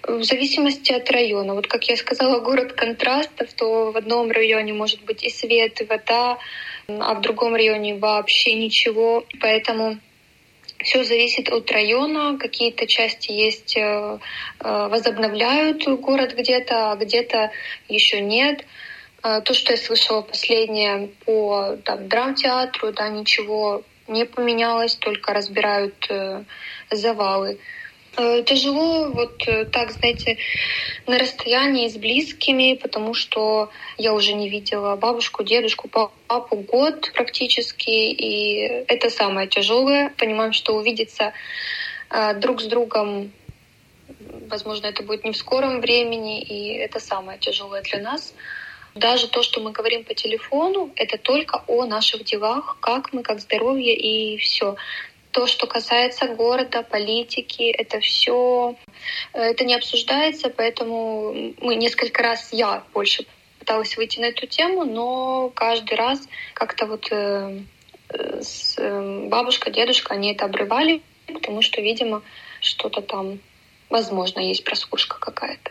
В 0.02 0.22
зависимости 0.22 0.92
от 0.92 1.10
района. 1.10 1.54
Вот 1.54 1.66
как 1.66 1.84
я 1.88 1.96
сказала, 1.96 2.40
город 2.40 2.72
контрастов, 2.74 3.52
то 3.54 3.90
в 3.92 3.96
одном 3.96 4.30
районе 4.30 4.72
может 4.72 5.02
быть 5.04 5.24
и 5.24 5.30
свет, 5.30 5.80
и 5.80 5.84
вода, 5.84 6.38
а 6.88 7.14
в 7.14 7.20
другом 7.20 7.54
районе 7.54 7.96
вообще 7.96 8.54
ничего. 8.54 9.24
Поэтому 9.40 9.98
все 10.82 11.04
зависит 11.04 11.48
от 11.48 11.70
района. 11.70 12.38
Какие-то 12.38 12.86
части 12.86 13.32
есть, 13.32 13.76
э, 13.76 14.18
э, 14.60 14.88
возобновляют 14.88 15.86
город 16.00 16.34
где-то, 16.36 16.92
а 16.92 16.96
где-то 16.96 17.50
еще 17.88 18.20
нет. 18.20 18.64
Э, 19.22 19.40
то, 19.40 19.54
что 19.54 19.72
я 19.72 19.78
слышала 19.78 20.22
последнее 20.22 21.08
по 21.24 21.76
там, 21.84 22.08
драмтеатру, 22.08 22.92
да, 22.92 23.08
ничего 23.08 23.82
не 24.06 24.24
поменялось, 24.24 24.94
только 24.94 25.32
разбирают 25.32 26.08
завалы. 26.92 27.58
Э, 28.16 28.42
тяжело 28.42 29.10
вот 29.10 29.46
э, 29.46 29.66
так, 29.66 29.90
знаете, 29.90 30.38
на 31.06 31.18
расстоянии 31.18 31.86
с 31.86 31.96
близкими, 31.96 32.74
потому 32.74 33.12
что 33.12 33.70
я 33.98 34.14
уже 34.14 34.32
не 34.32 34.48
видела 34.48 34.96
бабушку, 34.96 35.44
дедушку, 35.44 35.88
папу 35.88 36.56
год 36.56 37.12
практически, 37.12 37.90
и 37.90 38.84
это 38.88 39.10
самое 39.10 39.48
тяжелое. 39.48 40.14
Понимаем, 40.16 40.54
что 40.54 40.76
увидеться 40.76 41.34
э, 42.08 42.34
друг 42.34 42.62
с 42.62 42.64
другом, 42.64 43.32
возможно, 44.48 44.86
это 44.86 45.02
будет 45.02 45.24
не 45.24 45.32
в 45.32 45.36
скором 45.36 45.80
времени, 45.80 46.40
и 46.40 46.72
это 46.78 47.00
самое 47.00 47.38
тяжелое 47.38 47.82
для 47.82 48.00
нас. 48.00 48.32
Даже 48.94 49.28
то, 49.28 49.42
что 49.42 49.60
мы 49.60 49.72
говорим 49.72 50.04
по 50.04 50.14
телефону, 50.14 50.90
это 50.96 51.18
только 51.18 51.62
о 51.66 51.84
наших 51.84 52.24
делах, 52.24 52.78
как 52.80 53.12
мы, 53.12 53.22
как 53.22 53.40
здоровье 53.40 53.94
и 53.94 54.38
все 54.38 54.76
то, 55.36 55.46
что 55.46 55.66
касается 55.66 56.28
города, 56.28 56.82
политики, 56.82 57.64
это 57.70 58.00
все, 58.00 58.74
э, 59.34 59.38
это 59.38 59.66
не 59.66 59.74
обсуждается, 59.74 60.48
поэтому 60.48 61.52
мы 61.60 61.74
несколько 61.74 62.22
раз, 62.22 62.54
я 62.54 62.82
больше 62.94 63.26
пыталась 63.58 63.98
выйти 63.98 64.18
на 64.18 64.26
эту 64.26 64.46
тему, 64.46 64.86
но 64.86 65.50
каждый 65.50 65.98
раз 65.98 66.26
как-то 66.54 66.86
вот 66.86 67.12
э, 67.12 67.60
с, 68.40 68.78
э, 68.78 69.26
бабушка, 69.28 69.70
дедушка, 69.70 70.14
они 70.14 70.32
это 70.32 70.46
обрывали, 70.46 71.02
потому 71.26 71.60
что, 71.60 71.82
видимо, 71.82 72.22
что-то 72.62 73.02
там, 73.02 73.38
возможно, 73.90 74.40
есть 74.40 74.64
прослушка 74.64 75.18
какая-то. 75.20 75.70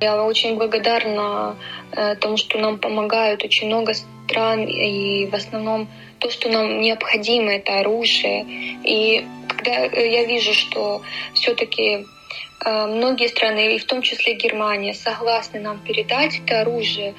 Я 0.00 0.22
очень 0.22 0.56
благодарна 0.56 1.56
э, 1.92 2.16
тому, 2.16 2.36
что 2.36 2.58
нам 2.58 2.78
помогают 2.78 3.42
очень 3.44 3.68
много 3.68 3.94
стран, 3.94 4.66
и 4.66 5.26
в 5.26 5.34
основном 5.34 5.88
то, 6.18 6.30
что 6.30 6.50
нам 6.50 6.80
необходимо, 6.80 7.52
это 7.52 7.80
оружие. 7.80 8.44
И 8.84 9.26
когда 9.48 9.86
э, 9.86 10.10
я 10.12 10.24
вижу, 10.24 10.52
что 10.52 11.02
все-таки 11.32 12.06
э, 12.64 12.86
многие 12.86 13.28
страны, 13.28 13.74
и 13.74 13.78
в 13.78 13.86
том 13.86 14.02
числе 14.02 14.34
Германия, 14.34 14.92
согласны 14.92 15.60
нам 15.60 15.78
передать 15.78 16.40
это 16.44 16.60
оружие, 16.60 17.14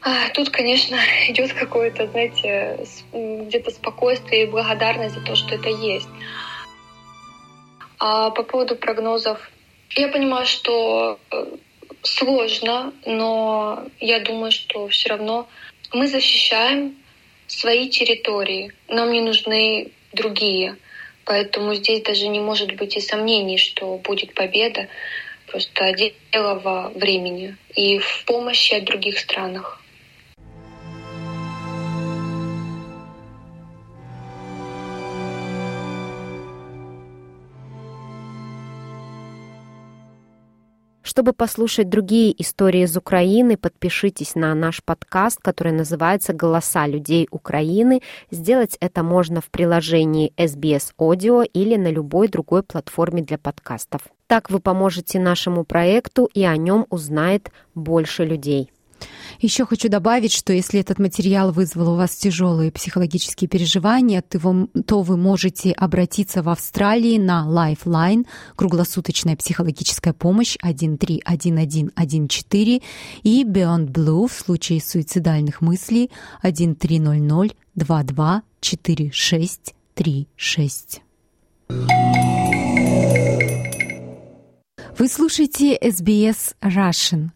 а, 0.00 0.28
Тут, 0.28 0.50
конечно, 0.50 0.96
идет 1.28 1.52
какое-то, 1.52 2.06
знаете, 2.06 2.78
где-то 3.12 3.70
спокойствие 3.70 4.44
и 4.44 4.50
благодарность 4.50 5.14
за 5.14 5.20
то, 5.20 5.34
что 5.34 5.56
это 5.56 5.68
есть. 5.68 6.08
А 7.98 8.30
по 8.30 8.44
поводу 8.44 8.76
прогнозов, 8.76 9.50
я 9.90 10.08
понимаю, 10.08 10.46
что 10.46 11.18
сложно, 12.06 12.92
но 13.04 13.86
я 14.00 14.20
думаю, 14.20 14.52
что 14.52 14.88
все 14.88 15.10
равно 15.10 15.48
мы 15.92 16.06
защищаем 16.06 16.96
свои 17.46 17.88
территории. 17.88 18.72
Нам 18.88 19.12
не 19.12 19.20
нужны 19.20 19.90
другие. 20.12 20.76
Поэтому 21.24 21.74
здесь 21.74 22.02
даже 22.02 22.28
не 22.28 22.40
может 22.40 22.76
быть 22.76 22.96
и 22.96 23.00
сомнений, 23.00 23.58
что 23.58 23.98
будет 23.98 24.34
победа. 24.34 24.88
Просто 25.48 25.92
дело 25.92 26.54
во 26.54 26.88
времени 26.90 27.56
и 27.74 27.98
в 27.98 28.24
помощи 28.24 28.74
от 28.74 28.84
других 28.84 29.18
странах. 29.18 29.82
Чтобы 41.16 41.32
послушать 41.32 41.88
другие 41.88 42.30
истории 42.42 42.82
из 42.82 42.94
Украины, 42.94 43.56
подпишитесь 43.56 44.34
на 44.34 44.54
наш 44.54 44.84
подкаст, 44.84 45.40
который 45.40 45.72
называется 45.72 46.34
«Голоса 46.34 46.86
людей 46.86 47.26
Украины». 47.30 48.02
Сделать 48.30 48.76
это 48.80 49.02
можно 49.02 49.40
в 49.40 49.46
приложении 49.46 50.34
SBS 50.36 50.92
Audio 50.98 51.42
или 51.42 51.76
на 51.76 51.90
любой 51.90 52.28
другой 52.28 52.62
платформе 52.62 53.22
для 53.22 53.38
подкастов. 53.38 54.02
Так 54.26 54.50
вы 54.50 54.60
поможете 54.60 55.18
нашему 55.18 55.64
проекту, 55.64 56.28
и 56.34 56.44
о 56.44 56.54
нем 56.58 56.84
узнает 56.90 57.50
больше 57.74 58.26
людей. 58.26 58.70
Еще 59.40 59.66
хочу 59.66 59.88
добавить, 59.88 60.32
что 60.32 60.52
если 60.52 60.80
этот 60.80 60.98
материал 60.98 61.52
вызвал 61.52 61.92
у 61.92 61.96
вас 61.96 62.16
тяжелые 62.16 62.72
психологические 62.72 63.48
переживания, 63.48 64.20
то 64.22 64.38
вы, 65.02 65.16
можете 65.16 65.72
обратиться 65.72 66.42
в 66.42 66.48
Австралии 66.48 67.18
на 67.18 67.46
Lifeline, 67.46 68.26
круглосуточная 68.54 69.36
психологическая 69.36 70.14
помощь 70.14 70.56
131114 70.62 72.82
и 73.22 73.44
Beyond 73.44 73.88
Blue 73.88 74.28
в 74.28 74.32
случае 74.32 74.80
суицидальных 74.80 75.60
мыслей 75.60 76.10
1300 76.42 77.54
22 77.74 78.42
46 78.60 79.74
36. 79.94 81.02
Вы 84.98 85.08
слушаете 85.08 85.76
SBS 85.76 86.54
Russian. 86.62 87.28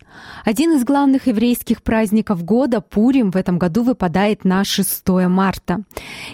Один 0.46 0.72
из 0.76 0.84
главных 0.84 1.26
еврейских 1.26 1.82
праздников 1.82 2.42
года, 2.42 2.80
Пурим, 2.80 3.30
в 3.30 3.36
этом 3.36 3.58
году 3.58 3.82
выпадает 3.82 4.44
на 4.44 4.64
6 4.64 5.06
марта. 5.28 5.82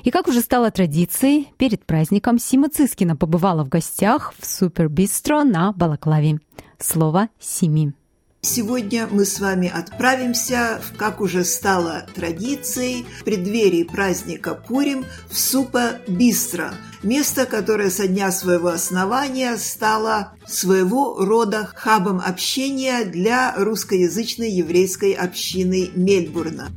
И 0.05 0.13
как 0.13 0.29
уже 0.29 0.41
стало 0.41 0.71
традицией, 0.71 1.49
перед 1.59 1.85
праздником 1.85 2.39
Сима 2.39 2.69
Цискина 2.69 3.17
побывала 3.17 3.65
в 3.65 3.69
гостях 3.69 4.35
в 4.39 4.47
Супер 4.47 4.89
Бистро 4.89 5.43
на 5.43 5.73
Балаклаве. 5.73 6.39
Слово 6.79 7.29
Сими. 7.41 7.93
Сегодня 8.49 9.09
мы 9.11 9.25
с 9.25 9.41
вами 9.41 9.69
отправимся, 9.69 10.81
как 10.97 11.21
уже 11.21 11.45
стало 11.45 12.07
традицией, 12.15 13.05
в 13.21 13.25
преддверии 13.25 13.83
праздника 13.83 14.55
Пурим 14.55 15.05
в 15.29 15.37
Супа 15.37 15.99
Бистро, 16.07 16.71
место, 17.03 17.45
которое 17.45 17.91
со 17.91 18.07
дня 18.07 18.31
своего 18.31 18.69
основания 18.69 19.57
стало 19.57 20.35
своего 20.47 21.17
рода 21.19 21.69
хабом 21.75 22.23
общения 22.25 23.05
для 23.05 23.53
русскоязычной 23.57 24.53
еврейской 24.53 25.13
общины 25.13 25.91
Мельбурна. 25.97 26.69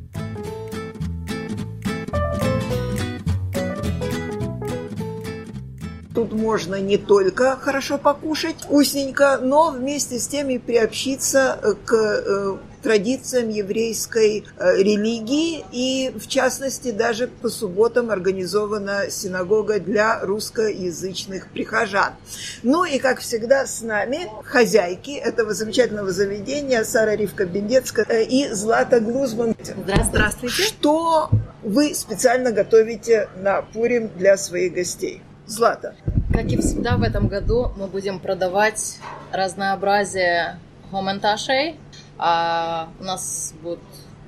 Тут 6.19 6.33
можно 6.33 6.75
не 6.81 6.97
только 6.97 7.55
хорошо 7.55 7.97
покушать 7.97 8.57
вкусненько, 8.63 9.39
но 9.41 9.71
вместе 9.71 10.19
с 10.19 10.27
тем 10.27 10.49
и 10.49 10.57
приобщиться 10.57 11.57
к 11.85 11.93
э, 11.93 12.57
традициям 12.83 13.47
еврейской 13.47 14.43
э, 14.43 14.75
религии, 14.83 15.63
и 15.71 16.11
в 16.13 16.27
частности 16.27 16.91
даже 16.91 17.27
по 17.27 17.47
субботам 17.47 18.11
организована 18.11 19.09
синагога 19.09 19.79
для 19.79 20.19
русскоязычных 20.19 21.47
прихожан. 21.51 22.15
Ну 22.63 22.83
и, 22.83 22.99
как 22.99 23.19
всегда, 23.19 23.65
с 23.65 23.81
нами 23.81 24.27
хозяйки 24.43 25.11
этого 25.11 25.53
замечательного 25.53 26.11
заведения 26.11 26.83
Сара 26.83 27.15
Ривка 27.15 27.45
Бендецкая 27.45 28.05
э, 28.09 28.23
и 28.25 28.49
Злата 28.49 28.99
Глузман. 28.99 29.55
Здравствуйте. 30.03 30.53
Что 30.53 31.29
вы 31.63 31.95
специально 31.95 32.51
готовите 32.51 33.29
на 33.37 33.61
Пурим 33.61 34.09
для 34.17 34.35
своих 34.35 34.73
гостей? 34.73 35.21
Злата. 35.49 35.95
Как 36.31 36.45
и 36.45 36.57
всегда 36.57 36.95
в 36.95 37.01
этом 37.01 37.27
году 37.27 37.71
мы 37.75 37.87
будем 37.87 38.19
продавать 38.19 38.97
разнообразие 39.31 40.59
хоменташей. 40.91 41.75
А 42.19 42.89
у 42.99 43.03
нас 43.03 43.53
будет 43.63 43.79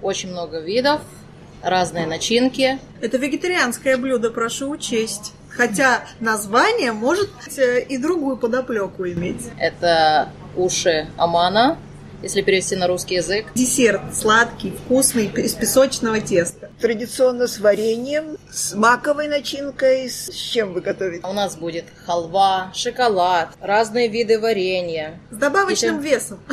очень 0.02 0.32
много 0.32 0.60
видов, 0.60 1.02
разные 1.62 2.08
начинки. 2.08 2.80
Это 3.02 3.18
вегетарианское 3.18 3.98
блюдо, 3.98 4.32
прошу 4.32 4.72
учесть. 4.72 5.34
Хотя 5.50 6.06
название 6.20 6.92
может 6.92 7.30
э, 7.58 7.82
и 7.82 7.98
другую 7.98 8.38
подоплеку 8.38 9.06
иметь. 9.08 9.44
Это 9.60 10.30
уши 10.56 11.08
амана, 11.18 11.78
если 12.24 12.42
перевести 12.42 12.76
на 12.76 12.88
русский 12.88 13.16
язык. 13.16 13.48
Десерт 13.54 14.16
сладкий, 14.16 14.72
вкусный, 14.72 15.28
из 15.28 15.54
песочного 15.54 16.20
теста. 16.20 16.61
Традиционно 16.82 17.46
с 17.46 17.60
вареньем, 17.60 18.38
с 18.50 18.74
маковой 18.74 19.28
начинкой. 19.28 20.10
С 20.10 20.32
чем 20.32 20.74
вы 20.74 20.82
готовите? 20.82 21.28
У 21.28 21.32
нас 21.32 21.56
будет 21.56 21.86
халва, 22.06 22.72
шоколад, 22.74 23.50
разные 23.62 24.08
виды 24.08 24.40
варенья. 24.40 25.20
С 25.30 25.38
добавочным 25.38 26.02
Если... 26.02 26.16
весом. 26.16 26.40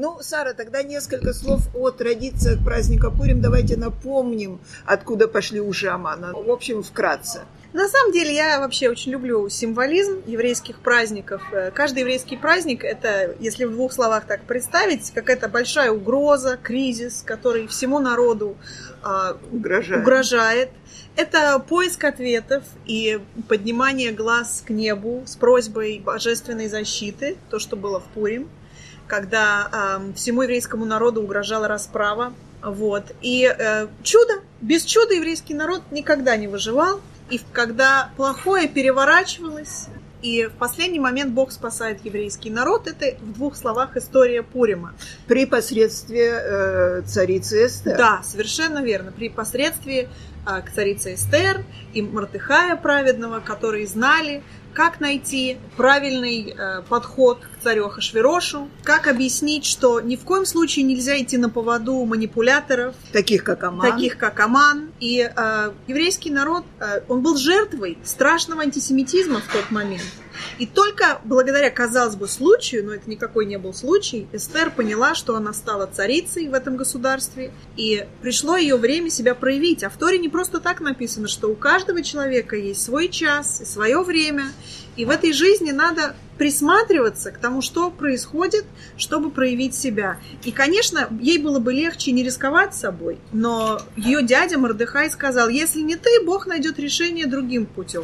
Ну, 0.00 0.18
Сара, 0.20 0.52
тогда 0.52 0.84
несколько 0.84 1.32
слов 1.32 1.62
о 1.74 1.90
традициях 1.90 2.62
праздника 2.64 3.10
Пурим. 3.10 3.40
Давайте 3.40 3.76
напомним, 3.76 4.60
откуда 4.86 5.26
пошли 5.26 5.60
уши 5.60 5.88
Амана. 5.88 6.32
В 6.34 6.48
общем, 6.52 6.84
вкратце. 6.84 7.40
На 7.72 7.86
самом 7.86 8.12
деле 8.12 8.34
я 8.34 8.60
вообще 8.60 8.88
очень 8.88 9.12
люблю 9.12 9.46
символизм 9.50 10.22
еврейских 10.26 10.78
праздников. 10.80 11.42
Э, 11.52 11.70
каждый 11.70 12.00
еврейский 12.00 12.38
праздник 12.38 12.82
это, 12.82 13.36
если 13.40 13.64
в 13.64 13.72
двух 13.72 13.92
словах 13.92 14.24
так 14.24 14.42
представить, 14.42 15.10
какая-то 15.10 15.48
большая 15.48 15.90
угроза, 15.90 16.58
кризис, 16.62 17.22
который 17.24 17.66
всему 17.66 17.98
народу 17.98 18.56
а, 19.02 19.36
угрожает. 19.52 20.02
угрожает. 20.02 20.70
Это 21.16 21.58
поиск 21.58 22.04
ответов 22.04 22.64
и 22.86 23.20
поднимание 23.48 24.12
глаз 24.12 24.62
к 24.66 24.70
небу 24.70 25.24
с 25.26 25.36
просьбой 25.36 26.00
божественной 26.02 26.68
защиты, 26.68 27.36
то, 27.50 27.58
что 27.58 27.76
было 27.76 28.00
в 28.00 28.04
Пурим, 28.14 28.48
когда 29.06 29.98
э, 30.00 30.12
всему 30.14 30.42
еврейскому 30.42 30.86
народу 30.86 31.22
угрожала 31.22 31.68
расправа. 31.68 32.32
Вот. 32.62 33.04
И 33.20 33.44
э, 33.44 33.88
чудо, 34.02 34.34
без 34.62 34.84
чуда 34.84 35.14
еврейский 35.14 35.52
народ 35.52 35.82
никогда 35.90 36.34
не 36.36 36.48
выживал. 36.48 37.00
И 37.30 37.40
когда 37.52 38.10
плохое 38.16 38.68
переворачивалось, 38.68 39.88
и 40.22 40.46
в 40.46 40.52
последний 40.58 40.98
момент 40.98 41.32
Бог 41.32 41.52
спасает 41.52 42.04
еврейский 42.04 42.50
народ. 42.50 42.88
Это 42.88 43.16
в 43.20 43.34
двух 43.34 43.54
словах 43.56 43.96
история 43.96 44.42
Пурима. 44.42 44.94
При 45.28 45.46
посредстве 45.46 46.32
э, 46.32 47.02
царицы 47.06 47.66
Эстер. 47.66 47.96
Да, 47.96 48.20
совершенно 48.24 48.82
верно. 48.82 49.12
При 49.12 49.28
посредстве 49.28 50.08
э, 50.44 50.62
царицы 50.74 51.14
Эстер 51.14 51.64
и 51.92 52.02
Мартыхая 52.02 52.74
праведного, 52.76 53.38
которые 53.38 53.86
знали, 53.86 54.42
как 54.74 55.00
найти 55.00 55.58
правильный 55.76 56.54
э, 56.56 56.82
подход 56.88 57.40
к 57.40 57.62
царю 57.62 57.86
Ахашвирошу, 57.86 58.68
как 58.82 59.06
объяснить, 59.06 59.64
что 59.64 60.00
ни 60.00 60.16
в 60.16 60.24
коем 60.24 60.46
случае 60.46 60.84
нельзя 60.84 61.20
идти 61.20 61.36
на 61.36 61.50
поводу 61.50 62.04
манипуляторов, 62.04 62.94
таких 63.12 63.44
как 63.44 63.64
Аман. 63.64 63.90
Таких 63.90 64.16
как 64.18 64.38
Аман. 64.40 64.92
И 65.00 65.20
э, 65.20 65.72
еврейский 65.86 66.30
народ, 66.30 66.64
э, 66.80 67.00
он 67.08 67.22
был 67.22 67.36
жертвой 67.36 67.98
страшного 68.04 68.62
антисемитизма 68.62 69.40
в 69.40 69.52
тот 69.52 69.70
момент. 69.70 70.02
И 70.58 70.66
только 70.66 71.20
благодаря, 71.24 71.70
казалось 71.70 72.16
бы, 72.16 72.28
случаю, 72.28 72.84
но 72.84 72.94
это 72.94 73.08
никакой 73.08 73.46
не 73.46 73.58
был 73.58 73.74
случай, 73.74 74.26
Эстер 74.32 74.70
поняла, 74.70 75.14
что 75.14 75.36
она 75.36 75.52
стала 75.52 75.86
царицей 75.86 76.48
в 76.48 76.54
этом 76.54 76.76
государстве, 76.76 77.52
и 77.76 78.06
пришло 78.22 78.56
ее 78.56 78.76
время 78.76 79.10
себя 79.10 79.34
проявить. 79.34 79.84
А 79.84 79.90
в 79.90 79.96
Торе 79.96 80.18
не 80.18 80.28
просто 80.28 80.60
так 80.60 80.80
написано, 80.80 81.28
что 81.28 81.48
у 81.48 81.54
каждого 81.54 82.02
человека 82.02 82.56
есть 82.56 82.82
свой 82.82 83.08
час 83.08 83.60
и 83.60 83.64
свое 83.64 84.02
время, 84.02 84.52
и 84.96 85.04
в 85.04 85.10
этой 85.10 85.32
жизни 85.32 85.70
надо 85.70 86.16
присматриваться 86.38 87.30
к 87.30 87.38
тому, 87.38 87.62
что 87.62 87.90
происходит, 87.90 88.64
чтобы 88.96 89.30
проявить 89.30 89.74
себя. 89.74 90.18
И, 90.44 90.52
конечно, 90.52 91.08
ей 91.20 91.38
было 91.38 91.58
бы 91.58 91.72
легче 91.72 92.12
не 92.12 92.24
рисковать 92.24 92.74
собой, 92.74 93.18
но 93.32 93.80
ее 93.96 94.22
дядя 94.22 94.58
Мордыхай 94.58 95.10
сказал, 95.10 95.48
если 95.48 95.80
не 95.80 95.96
ты, 95.96 96.10
Бог 96.24 96.46
найдет 96.46 96.78
решение 96.78 97.26
другим 97.26 97.66
путем 97.66 98.02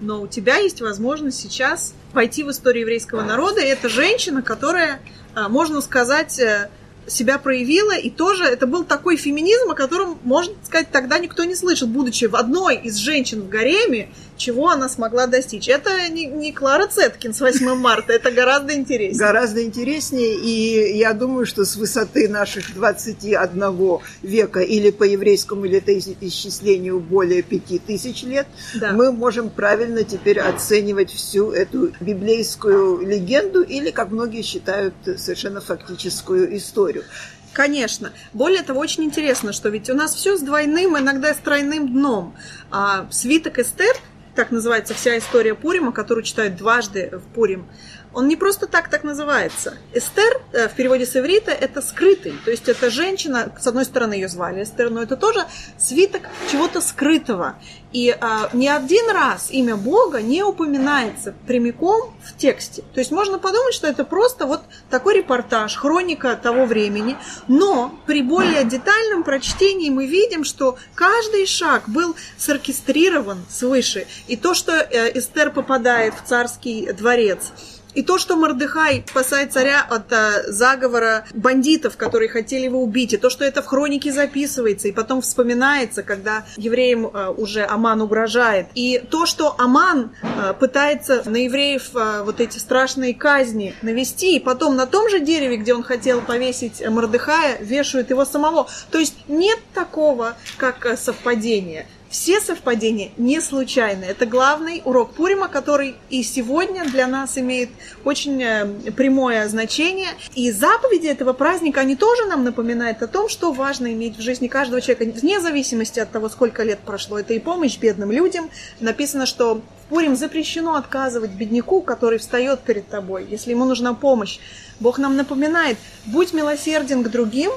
но 0.00 0.22
у 0.22 0.26
тебя 0.26 0.56
есть 0.56 0.80
возможность 0.80 1.40
сейчас 1.40 1.94
пойти 2.12 2.42
в 2.42 2.50
историю 2.50 2.82
еврейского 2.82 3.22
народа. 3.22 3.60
И 3.60 3.66
это 3.66 3.88
женщина, 3.88 4.42
которая, 4.42 5.00
а, 5.34 5.48
можно 5.48 5.80
сказать, 5.80 6.38
э, 6.38 6.70
себя 7.06 7.38
проявила, 7.38 7.96
и 7.96 8.10
тоже 8.10 8.44
это 8.44 8.66
был 8.66 8.84
такой 8.84 9.16
феминизм, 9.16 9.70
о 9.70 9.74
котором, 9.74 10.18
можно 10.24 10.54
сказать, 10.62 10.90
тогда 10.90 11.18
никто 11.18 11.44
не 11.44 11.54
слышал, 11.54 11.88
будучи 11.88 12.26
в 12.26 12.36
одной 12.36 12.76
из 12.76 12.96
женщин 12.96 13.42
в 13.42 13.48
гареме, 13.48 14.10
чего 14.38 14.70
она 14.70 14.88
смогла 14.88 15.26
достичь. 15.26 15.68
Это 15.68 16.08
не, 16.08 16.26
не 16.26 16.52
Клара 16.52 16.86
Цеткин 16.86 17.34
с 17.34 17.40
8 17.40 17.74
марта, 17.74 18.12
это 18.12 18.30
гораздо 18.30 18.74
интереснее. 18.74 19.18
Гораздо 19.18 19.62
интереснее, 19.62 20.34
и 20.36 20.96
я 20.96 21.12
думаю, 21.12 21.44
что 21.44 21.64
с 21.64 21.76
высоты 21.76 22.28
наших 22.28 22.72
21 22.74 23.98
века 24.22 24.60
или 24.60 24.90
по 24.90 25.04
еврейскому 25.04 25.64
летоисчислению 25.66 27.00
более 27.00 27.42
5000 27.42 28.22
лет, 28.24 28.46
да. 28.74 28.92
мы 28.92 29.12
можем 29.12 29.50
правильно 29.50 30.04
теперь 30.04 30.40
оценивать 30.40 31.10
всю 31.10 31.50
эту 31.50 31.92
библейскую 32.00 33.06
легенду 33.06 33.62
или, 33.62 33.90
как 33.90 34.10
многие 34.10 34.42
считают, 34.42 34.94
совершенно 35.18 35.60
фактическую 35.60 36.56
историю. 36.56 37.04
Конечно. 37.52 38.12
Более 38.32 38.62
того, 38.62 38.78
очень 38.78 39.04
интересно, 39.04 39.52
что 39.52 39.68
ведь 39.68 39.90
у 39.90 39.94
нас 39.94 40.14
все 40.14 40.36
с 40.36 40.40
двойным, 40.40 40.96
иногда 40.96 41.34
с 41.34 41.38
тройным 41.38 41.92
дном. 41.92 42.36
А 42.70 43.08
свиток 43.10 43.58
Эстер 43.58 43.96
так 44.38 44.52
называется 44.52 44.94
вся 44.94 45.18
история 45.18 45.52
Пурима, 45.56 45.90
которую 45.90 46.22
читают 46.22 46.54
дважды 46.54 47.10
в 47.10 47.34
Пурим, 47.34 47.66
он 48.12 48.28
не 48.28 48.36
просто 48.36 48.66
так 48.66 48.88
так 48.88 49.04
называется. 49.04 49.76
Эстер 49.92 50.40
э, 50.52 50.68
в 50.68 50.72
переводе 50.72 51.06
с 51.06 51.16
иврита 51.16 51.50
это 51.50 51.82
скрытый, 51.82 52.34
то 52.44 52.50
есть 52.50 52.68
это 52.68 52.90
женщина, 52.90 53.52
с 53.60 53.66
одной 53.66 53.84
стороны 53.84 54.14
ее 54.14 54.28
звали 54.28 54.62
Эстер, 54.62 54.90
но 54.90 55.02
это 55.02 55.16
тоже 55.16 55.44
свиток 55.78 56.22
чего-то 56.50 56.80
скрытого. 56.80 57.56
И 57.92 58.14
а, 58.20 58.50
ни 58.52 58.66
один 58.66 59.10
раз 59.10 59.50
имя 59.50 59.74
Бога 59.74 60.20
не 60.20 60.42
упоминается 60.42 61.34
прямиком 61.46 62.14
в 62.22 62.36
тексте. 62.36 62.82
То 62.92 63.00
есть 63.00 63.10
можно 63.10 63.38
подумать, 63.38 63.72
что 63.72 63.86
это 63.86 64.04
просто 64.04 64.46
вот 64.46 64.60
такой 64.90 65.14
репортаж, 65.16 65.74
хроника 65.74 66.36
того 66.36 66.66
времени. 66.66 67.16
Но 67.46 67.98
при 68.06 68.20
более 68.20 68.64
детальном 68.64 69.22
прочтении 69.22 69.88
мы 69.88 70.06
видим, 70.06 70.44
что 70.44 70.76
каждый 70.94 71.46
шаг 71.46 71.84
был 71.86 72.14
соркестрирован 72.36 73.38
свыше. 73.48 74.06
И 74.26 74.36
то, 74.36 74.52
что 74.52 74.72
э, 74.72 75.18
Эстер 75.18 75.50
попадает 75.50 76.12
в 76.14 76.28
царский 76.28 76.92
дворец, 76.92 77.52
и 77.98 78.02
то, 78.04 78.16
что 78.16 78.36
Мордыхай 78.36 79.04
спасает 79.08 79.52
царя 79.52 79.82
от 79.82 80.12
а, 80.12 80.44
заговора 80.46 81.24
бандитов, 81.34 81.96
которые 81.96 82.28
хотели 82.28 82.66
его 82.66 82.80
убить, 82.80 83.12
и 83.12 83.16
то, 83.16 83.28
что 83.28 83.44
это 83.44 83.60
в 83.60 83.66
хронике 83.66 84.12
записывается 84.12 84.86
и 84.86 84.92
потом 84.92 85.20
вспоминается, 85.20 86.04
когда 86.04 86.44
евреям 86.56 87.10
а, 87.12 87.30
уже 87.30 87.64
Аман 87.64 88.00
угрожает, 88.00 88.68
и 88.76 89.02
то, 89.10 89.26
что 89.26 89.56
Аман 89.58 90.12
а, 90.22 90.52
пытается 90.52 91.28
на 91.28 91.38
евреев 91.38 91.90
а, 91.94 92.22
вот 92.22 92.38
эти 92.40 92.58
страшные 92.58 93.14
казни 93.14 93.74
навести, 93.82 94.36
и 94.36 94.38
потом 94.38 94.76
на 94.76 94.86
том 94.86 95.10
же 95.10 95.18
дереве, 95.18 95.56
где 95.56 95.74
он 95.74 95.82
хотел 95.82 96.20
повесить 96.20 96.80
Мордыхая, 96.88 97.58
вешают 97.60 98.10
его 98.10 98.24
самого. 98.24 98.68
То 98.92 98.98
есть 98.98 99.16
нет 99.26 99.58
такого, 99.74 100.36
как 100.56 100.96
совпадение. 100.96 101.86
Все 102.10 102.40
совпадения 102.40 103.10
не 103.18 103.40
случайны. 103.40 104.04
Это 104.04 104.24
главный 104.24 104.80
урок 104.84 105.12
Пурима, 105.12 105.48
который 105.48 105.94
и 106.08 106.22
сегодня 106.22 106.86
для 106.86 107.06
нас 107.06 107.36
имеет 107.36 107.68
очень 108.02 108.42
э, 108.42 108.92
прямое 108.92 109.46
значение. 109.48 110.08
И 110.34 110.50
заповеди 110.50 111.06
этого 111.08 111.34
праздника, 111.34 111.80
они 111.80 111.96
тоже 111.96 112.24
нам 112.24 112.44
напоминают 112.44 113.02
о 113.02 113.08
том, 113.08 113.28
что 113.28 113.52
важно 113.52 113.92
иметь 113.92 114.16
в 114.16 114.22
жизни 114.22 114.48
каждого 114.48 114.80
человека, 114.80 115.18
вне 115.20 115.38
зависимости 115.40 116.00
от 116.00 116.10
того, 116.10 116.30
сколько 116.30 116.62
лет 116.62 116.78
прошло. 116.78 117.18
Это 117.18 117.34
и 117.34 117.38
помощь 117.38 117.76
бедным 117.76 118.10
людям. 118.10 118.48
Написано, 118.80 119.26
что 119.26 119.56
в 119.56 119.90
Пурим 119.90 120.16
запрещено 120.16 120.76
отказывать 120.76 121.32
бедняку, 121.32 121.82
который 121.82 122.18
встает 122.18 122.60
перед 122.60 122.88
тобой, 122.88 123.26
если 123.28 123.50
ему 123.50 123.66
нужна 123.66 123.92
помощь. 123.92 124.38
Бог 124.80 124.98
нам 124.98 125.16
напоминает, 125.16 125.76
будь 126.06 126.32
милосерден 126.32 127.02
к 127.02 127.10
другим, 127.10 127.50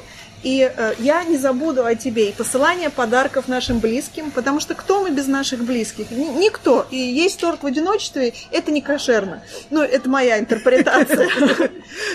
и 0.43 0.71
э, 0.75 0.93
я 0.99 1.23
не 1.23 1.37
забуду 1.37 1.85
о 1.85 1.95
тебе 1.95 2.29
и 2.29 2.33
посылание 2.33 2.89
подарков 2.89 3.47
нашим 3.47 3.79
близким, 3.79 4.31
потому 4.31 4.59
что 4.59 4.73
кто 4.73 5.01
мы 5.01 5.11
без 5.11 5.27
наших 5.27 5.63
близких? 5.63 6.11
Н- 6.11 6.39
никто. 6.39 6.87
И 6.89 6.97
есть 6.97 7.39
торт 7.39 7.63
в 7.63 7.65
одиночестве, 7.65 8.33
это 8.51 8.71
не 8.71 8.81
кошерно. 8.81 9.43
Ну, 9.69 9.81
это 9.81 10.09
моя 10.09 10.39
интерпретация. 10.39 11.29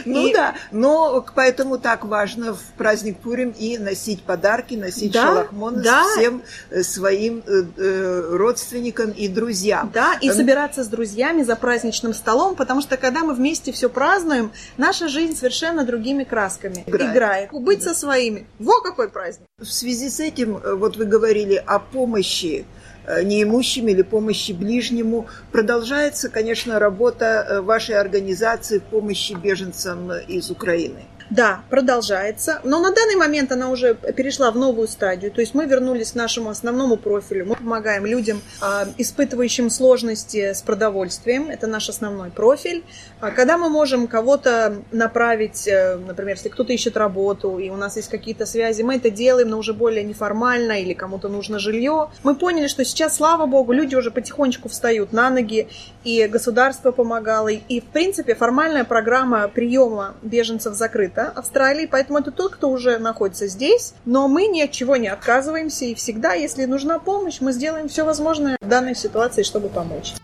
Ну 0.06 0.32
да, 0.32 0.54
но 0.70 1.24
поэтому 1.34 1.78
так 1.78 2.04
важно 2.04 2.54
в 2.54 2.62
праздник 2.78 3.18
Пурим 3.18 3.50
и 3.50 3.76
носить 3.76 4.22
подарки, 4.22 4.74
носить 4.74 5.12
шалахмон 5.14 5.82
всем 5.82 6.42
э, 6.70 6.82
своим 6.82 7.42
э, 7.46 8.30
родственникам 8.32 9.10
и 9.10 9.28
друзьям. 9.28 9.90
Да, 9.92 10.14
и 10.20 10.30
собираться 10.30 10.82
с 10.82 10.88
друзьями 10.88 11.42
за 11.42 11.56
праздничным 11.56 12.14
столом, 12.14 12.54
потому 12.54 12.80
что 12.80 12.96
когда 12.96 13.20
мы 13.20 13.34
вместе 13.34 13.70
все 13.70 13.90
празднуем, 13.90 14.50
наша 14.78 15.08
жизнь 15.08 15.36
совершенно 15.36 15.84
другими 15.84 16.24
красками 16.24 16.84
играет. 16.86 17.50
Быть 17.52 17.82
со 17.82 17.94
своими 17.94 18.15
своими. 18.16 18.46
Во 18.58 18.80
какой 18.80 19.08
праздник! 19.08 19.46
В 19.58 19.66
связи 19.66 20.08
с 20.08 20.20
этим, 20.20 20.56
э, 20.56 20.74
вот 20.74 20.96
вы 20.96 21.04
говорили 21.04 21.62
о 21.66 21.78
помощи 21.78 22.64
э, 23.06 23.22
неимущим 23.22 23.88
или 23.88 24.02
помощи 24.02 24.52
ближнему. 24.52 25.26
Продолжается, 25.52 26.28
конечно, 26.28 26.78
работа 26.78 27.46
э, 27.48 27.60
вашей 27.60 27.96
организации 28.00 28.78
в 28.78 28.84
помощи 28.84 29.34
беженцам 29.34 30.12
из 30.12 30.50
Украины. 30.50 31.04
Да, 31.30 31.62
продолжается. 31.70 32.60
Но 32.62 32.80
на 32.80 32.92
данный 32.92 33.16
момент 33.16 33.50
она 33.50 33.70
уже 33.70 33.94
перешла 33.94 34.50
в 34.50 34.56
новую 34.56 34.86
стадию. 34.86 35.32
То 35.32 35.40
есть 35.40 35.54
мы 35.54 35.66
вернулись 35.66 36.12
к 36.12 36.14
нашему 36.14 36.50
основному 36.50 36.96
профилю. 36.96 37.46
Мы 37.46 37.56
помогаем 37.56 38.06
людям, 38.06 38.40
а, 38.60 38.86
испытывающим 38.96 39.68
сложности 39.70 40.52
с 40.52 40.62
продовольствием. 40.62 41.50
Это 41.50 41.66
наш 41.66 41.88
основной 41.88 42.30
профиль. 42.30 42.84
А 43.20 43.30
когда 43.32 43.58
мы 43.58 43.68
можем 43.68 44.06
кого-то 44.06 44.82
направить, 44.92 45.66
э, 45.66 45.96
например, 45.96 46.36
если 46.36 46.48
кто-то 46.48 46.72
ищет 46.72 46.96
работу, 46.96 47.58
и 47.58 47.70
у 47.70 47.76
нас 47.76 47.96
есть 47.96 48.08
какие-то 48.08 48.46
связи, 48.46 48.82
мы 48.82 48.96
это 48.96 49.10
делаем, 49.10 49.48
но 49.48 49.58
уже 49.58 49.72
более 49.72 50.04
неформально, 50.04 50.80
или 50.80 50.92
кому-то 50.92 51.28
нужно 51.28 51.58
жилье. 51.58 52.10
Мы 52.22 52.36
поняли, 52.36 52.68
что 52.68 52.84
сейчас, 52.84 53.16
слава 53.16 53.46
богу, 53.46 53.72
люди 53.72 53.96
уже 53.96 54.10
потихонечку 54.10 54.68
встают 54.68 55.12
на 55.12 55.30
ноги, 55.30 55.68
и 56.04 56.26
государство 56.26 56.92
помогало. 56.92 57.48
И, 57.48 57.80
в 57.80 57.84
принципе, 57.84 58.34
формальная 58.34 58.84
программа 58.84 59.48
приема 59.48 60.14
беженцев 60.22 60.74
закрыта 60.74 61.15
это 61.16 61.30
Австралии, 61.30 61.86
поэтому 61.86 62.18
это 62.18 62.30
тот, 62.30 62.52
кто 62.52 62.68
уже 62.68 62.98
находится 62.98 63.46
здесь, 63.46 63.94
но 64.04 64.28
мы 64.28 64.46
ни 64.48 64.60
от 64.60 64.70
чего 64.70 64.96
не 64.96 65.08
отказываемся, 65.08 65.86
и 65.86 65.94
всегда, 65.94 66.34
если 66.34 66.66
нужна 66.66 66.98
помощь, 66.98 67.40
мы 67.40 67.52
сделаем 67.52 67.88
все 67.88 68.04
возможное 68.04 68.58
в 68.60 68.68
данной 68.68 68.94
ситуации, 68.94 69.42
чтобы 69.42 69.68
помочь. 69.68 70.14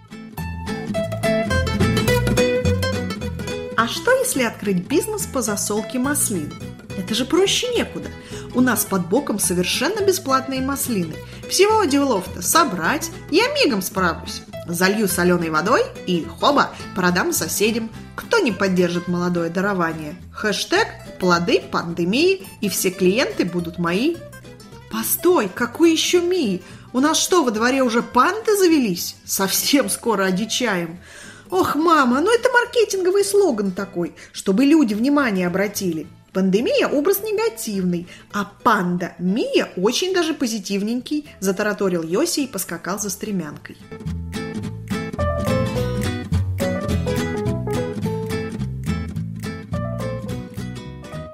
А 3.77 3.89
что, 3.89 4.13
если 4.19 4.43
открыть 4.43 4.87
бизнес 4.87 5.27
по 5.27 5.41
засолке 5.41 5.99
маслин? 5.99 6.53
Это 6.99 7.15
же 7.15 7.25
проще 7.25 7.69
некуда. 7.75 8.09
У 8.55 8.61
нас 8.61 8.85
под 8.85 9.09
боком 9.09 9.39
совершенно 9.39 10.05
бесплатные 10.05 10.61
маслины. 10.61 11.15
Всего 11.49 11.85
делов-то 11.85 12.43
собрать, 12.43 13.11
я 13.31 13.45
мигом 13.55 13.81
справлюсь. 13.81 14.43
Залью 14.67 15.09
соленой 15.09 15.51
водой 15.51 15.83
и, 16.07 16.25
хоба, 16.39 16.71
продам 16.95 17.33
соседям. 17.33 17.91
Кто 18.15 18.39
не 18.39 18.53
поддержит 18.53 19.09
молодое 19.09 19.51
дарование? 19.51 20.15
Хэштег 20.33 20.87
«Плоды 21.19 21.61
пандемии» 21.61 22.47
и 22.61 22.69
все 22.69 22.91
клиенты 22.91 23.45
будут 23.45 23.79
мои. 23.79 24.17
Постой, 24.91 25.49
какой 25.49 25.93
еще 25.93 26.21
Мии? 26.21 26.63
У 26.93 27.01
нас 27.01 27.19
что, 27.19 27.43
во 27.43 27.51
дворе 27.51 27.83
уже 27.83 28.03
панды 28.03 28.57
завелись? 28.57 29.17
Совсем 29.25 29.89
скоро 29.89 30.25
одичаем. 30.25 30.99
Ох, 31.51 31.75
мама, 31.75 32.21
ну 32.21 32.33
это 32.33 32.49
маркетинговый 32.51 33.25
слоган 33.25 33.73
такой, 33.73 34.15
чтобы 34.33 34.65
люди 34.65 34.95
внимание 34.95 35.47
обратили. 35.47 36.07
Пандемия– 36.33 36.89
образ 36.93 37.21
негативный, 37.21 38.09
а 38.33 38.51
панда 38.63 39.15
Мия 39.19 39.69
очень 39.77 40.15
даже 40.15 40.33
позитивненький, 40.33 41.29
затараторил 41.41 42.03
Йоси 42.03 42.41
и 42.41 42.47
поскакал 42.47 42.99
за 42.99 43.11
стремянкой. 43.11 43.77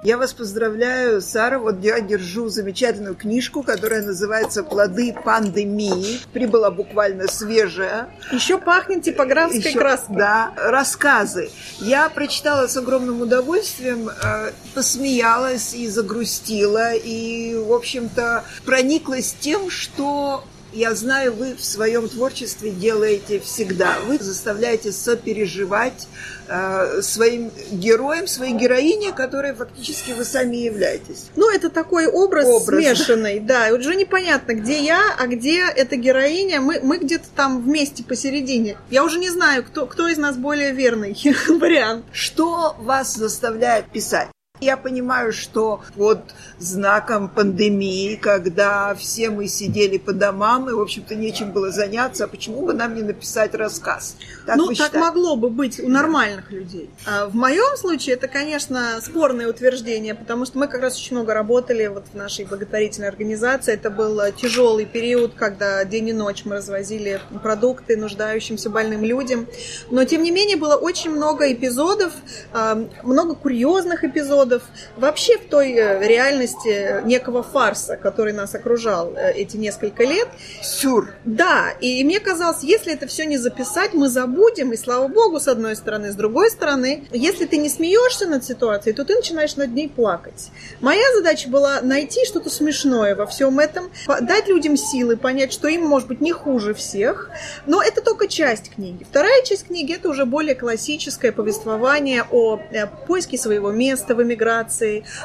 Я 0.09 0.17
вас 0.17 0.33
поздравляю, 0.33 1.21
Сара. 1.21 1.59
Вот 1.59 1.83
я 1.83 2.01
держу 2.01 2.49
замечательную 2.49 3.13
книжку, 3.13 3.61
которая 3.61 4.01
называется 4.01 4.63
«Плоды 4.63 5.13
пандемии». 5.13 6.19
Прибыла 6.33 6.71
буквально 6.71 7.27
свежая. 7.27 8.09
Еще 8.31 8.57
пахнет 8.57 9.03
типографской 9.03 9.59
Еще, 9.59 9.77
краской. 9.77 10.17
Да, 10.17 10.51
рассказы. 10.57 11.51
Я 11.79 12.09
прочитала 12.09 12.65
с 12.65 12.75
огромным 12.75 13.21
удовольствием, 13.21 14.09
э, 14.09 14.51
посмеялась 14.73 15.75
и 15.75 15.87
загрустила, 15.87 16.95
и, 16.95 17.53
в 17.53 17.71
общем-то, 17.71 18.45
прониклась 18.65 19.35
тем, 19.39 19.69
что 19.69 20.43
я 20.73 20.93
знаю, 20.95 21.33
вы 21.33 21.55
в 21.55 21.63
своем 21.63 22.07
творчестве 22.07 22.71
делаете 22.71 23.39
всегда. 23.39 23.97
Вы 24.05 24.17
заставляете 24.19 24.91
сопереживать 24.91 26.07
э, 26.47 27.01
своим 27.01 27.51
героям, 27.71 28.27
своей 28.27 28.53
героине, 28.53 29.11
которой 29.11 29.53
фактически 29.53 30.11
вы 30.11 30.23
сами 30.25 30.57
являетесь. 30.57 31.27
Ну, 31.35 31.49
это 31.49 31.69
такой 31.69 32.07
образ, 32.07 32.45
образ 32.45 32.83
смешанный, 32.83 33.39
да. 33.39 33.69
да. 33.69 33.75
Уже 33.75 33.95
непонятно, 33.95 34.53
где 34.53 34.83
я, 34.83 35.15
а 35.17 35.27
где 35.27 35.61
эта 35.61 35.95
героиня. 35.95 36.61
Мы, 36.61 36.79
мы 36.81 36.97
где-то 36.97 37.25
там 37.35 37.61
вместе 37.61 38.03
посередине. 38.03 38.77
Я 38.89 39.03
уже 39.03 39.19
не 39.19 39.29
знаю, 39.29 39.63
кто, 39.63 39.85
кто 39.85 40.07
из 40.07 40.17
нас 40.17 40.37
более 40.37 40.71
верный 40.71 41.17
вариант. 41.47 42.05
Что 42.11 42.75
вас 42.79 43.15
заставляет 43.15 43.91
писать? 43.91 44.29
Я 44.61 44.77
понимаю, 44.77 45.31
что 45.31 45.81
под 45.95 46.19
знаком 46.57 47.29
пандемии, 47.29 48.15
когда 48.15 48.93
все 48.95 49.29
мы 49.29 49.47
сидели 49.47 49.97
по 49.97 50.11
домам 50.11 50.69
и, 50.69 50.73
в 50.73 50.81
общем-то, 50.81 51.15
нечем 51.15 51.51
было 51.51 51.71
заняться, 51.71 52.25
а 52.25 52.27
почему 52.27 52.65
бы 52.65 52.73
нам 52.73 52.95
не 52.95 53.01
написать 53.01 53.55
рассказ? 53.55 54.17
Так 54.45 54.57
ну, 54.57 54.73
так 54.73 54.93
могло 54.93 55.35
бы 55.35 55.49
быть 55.49 55.79
у 55.79 55.87
нормальных 55.87 56.51
людей. 56.51 56.89
А 57.07 57.27
в 57.27 57.35
моем 57.35 57.77
случае 57.77 58.15
это, 58.15 58.27
конечно, 58.27 58.99
спорное 59.01 59.47
утверждение, 59.47 60.13
потому 60.13 60.45
что 60.45 60.57
мы 60.59 60.67
как 60.67 60.81
раз 60.81 60.97
очень 60.97 61.15
много 61.15 61.33
работали 61.33 61.87
вот 61.87 62.05
в 62.11 62.17
нашей 62.17 62.45
благотворительной 62.45 63.07
организации. 63.07 63.73
Это 63.73 63.89
был 63.89 64.19
тяжелый 64.33 64.85
период, 64.85 65.35
когда 65.35 65.85
день 65.85 66.09
и 66.09 66.13
ночь 66.13 66.43
мы 66.45 66.55
развозили 66.55 67.21
продукты 67.41 67.95
нуждающимся 67.95 68.69
больным 68.69 69.03
людям. 69.03 69.47
Но, 69.89 70.03
тем 70.03 70.23
не 70.23 70.31
менее, 70.31 70.57
было 70.57 70.75
очень 70.75 71.11
много 71.11 71.51
эпизодов, 71.51 72.11
а, 72.51 72.75
много 73.03 73.35
курьезных 73.35 74.03
эпизодов, 74.03 74.48
народов, 74.49 74.63
вообще 74.97 75.37
в 75.37 75.45
той 75.49 75.73
э, 75.73 76.07
реальности 76.07 77.03
некого 77.05 77.43
фарса, 77.43 77.97
который 77.97 78.33
нас 78.33 78.55
окружал 78.55 79.13
э, 79.15 79.33
эти 79.33 79.57
несколько 79.57 80.03
лет. 80.03 80.27
Сюр. 80.61 81.13
Да, 81.25 81.71
и 81.79 82.03
мне 82.03 82.19
казалось, 82.19 82.63
если 82.63 82.93
это 82.93 83.07
все 83.07 83.25
не 83.25 83.37
записать, 83.37 83.93
мы 83.93 84.09
забудем, 84.09 84.73
и 84.73 84.77
слава 84.77 85.07
богу, 85.07 85.39
с 85.39 85.47
одной 85.47 85.75
стороны, 85.75 86.11
с 86.11 86.15
другой 86.15 86.49
стороны, 86.49 87.07
если 87.11 87.45
ты 87.45 87.57
не 87.57 87.69
смеешься 87.69 88.27
над 88.27 88.43
ситуацией, 88.43 88.95
то 88.95 89.05
ты 89.05 89.15
начинаешь 89.15 89.55
над 89.55 89.73
ней 89.73 89.89
плакать. 89.89 90.49
Моя 90.81 91.05
задача 91.15 91.49
была 91.49 91.81
найти 91.81 92.25
что-то 92.25 92.49
смешное 92.49 93.15
во 93.15 93.25
всем 93.25 93.59
этом, 93.59 93.89
дать 94.21 94.47
людям 94.47 94.77
силы, 94.77 95.17
понять, 95.17 95.53
что 95.53 95.67
им 95.67 95.85
может 95.85 96.07
быть 96.07 96.21
не 96.21 96.31
хуже 96.31 96.73
всех, 96.73 97.29
но 97.65 97.81
это 97.81 98.01
только 98.01 98.27
часть 98.27 98.71
книги. 98.71 99.05
Вторая 99.09 99.43
часть 99.43 99.67
книги 99.67 99.93
это 99.93 100.09
уже 100.09 100.25
более 100.25 100.55
классическое 100.55 101.31
повествование 101.31 102.23
о 102.31 102.59
э, 102.71 102.87
поиске 103.07 103.37
своего 103.37 103.71
места 103.71 104.15
в 104.15 104.23
эмиграции, 104.23 104.38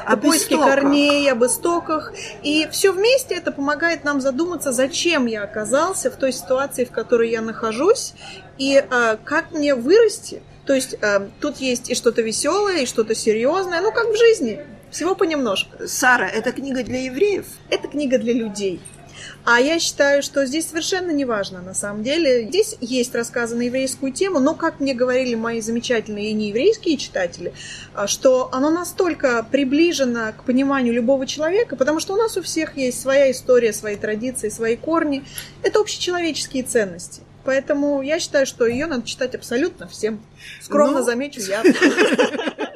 об 0.05 0.19
о 0.19 0.29
поиске 0.29 0.55
истоках. 0.55 0.75
корней, 0.75 1.31
об 1.31 1.43
истоках. 1.43 2.13
И 2.43 2.67
все 2.71 2.91
вместе 2.91 3.35
это 3.35 3.51
помогает 3.51 4.03
нам 4.03 4.21
задуматься, 4.21 4.71
зачем 4.71 5.25
я 5.25 5.43
оказался 5.43 6.11
в 6.11 6.15
той 6.15 6.31
ситуации, 6.31 6.85
в 6.85 6.91
которой 6.91 7.29
я 7.29 7.41
нахожусь, 7.41 8.13
и 8.57 8.75
э, 8.75 9.17
как 9.23 9.51
мне 9.51 9.75
вырасти. 9.75 10.41
То 10.65 10.73
есть 10.73 10.95
э, 10.99 11.27
тут 11.39 11.57
есть 11.57 11.89
и 11.89 11.95
что-то 11.95 12.21
веселое, 12.21 12.79
и 12.79 12.85
что-то 12.85 13.15
серьезное, 13.15 13.81
ну 13.81 13.91
как 13.91 14.07
в 14.07 14.17
жизни. 14.17 14.59
Всего 14.91 15.15
понемножку. 15.15 15.87
Сара, 15.87 16.27
это 16.27 16.51
книга 16.51 16.83
для 16.83 17.01
евреев? 17.01 17.45
Это 17.69 17.87
книга 17.87 18.17
для 18.17 18.33
людей. 18.33 18.81
А 19.43 19.59
я 19.59 19.79
считаю, 19.79 20.23
что 20.23 20.45
здесь 20.45 20.69
совершенно 20.69 21.11
не 21.11 21.25
важно, 21.25 21.61
на 21.61 21.73
самом 21.73 22.03
деле. 22.03 22.47
Здесь 22.47 22.75
есть 22.81 23.13
рассказы 23.15 23.55
на 23.55 23.63
еврейскую 23.63 24.11
тему, 24.11 24.39
но, 24.39 24.55
как 24.55 24.79
мне 24.79 24.93
говорили 24.93 25.35
мои 25.35 25.61
замечательные 25.61 26.31
и 26.31 26.33
нееврейские 26.33 26.97
читатели, 26.97 27.53
а, 27.93 28.07
что 28.07 28.49
оно 28.51 28.69
настолько 28.69 29.45
приближено 29.49 30.33
к 30.37 30.43
пониманию 30.43 30.93
любого 30.93 31.27
человека, 31.27 31.75
потому 31.75 31.99
что 31.99 32.13
у 32.13 32.17
нас 32.17 32.37
у 32.37 32.41
всех 32.41 32.77
есть 32.77 33.01
своя 33.01 33.31
история, 33.31 33.73
свои 33.73 33.95
традиции, 33.95 34.49
свои 34.49 34.75
корни. 34.75 35.23
Это 35.63 35.79
общечеловеческие 35.79 36.63
ценности. 36.63 37.21
Поэтому 37.43 38.01
я 38.01 38.19
считаю, 38.19 38.47
что 38.47 38.65
ее 38.65 38.87
надо 38.87 39.07
читать 39.07 39.35
абсолютно 39.35 39.87
всем. 39.87 40.19
Скромно 40.61 40.99
ну... 40.99 41.05
замечу 41.05 41.39
я. 41.41 41.63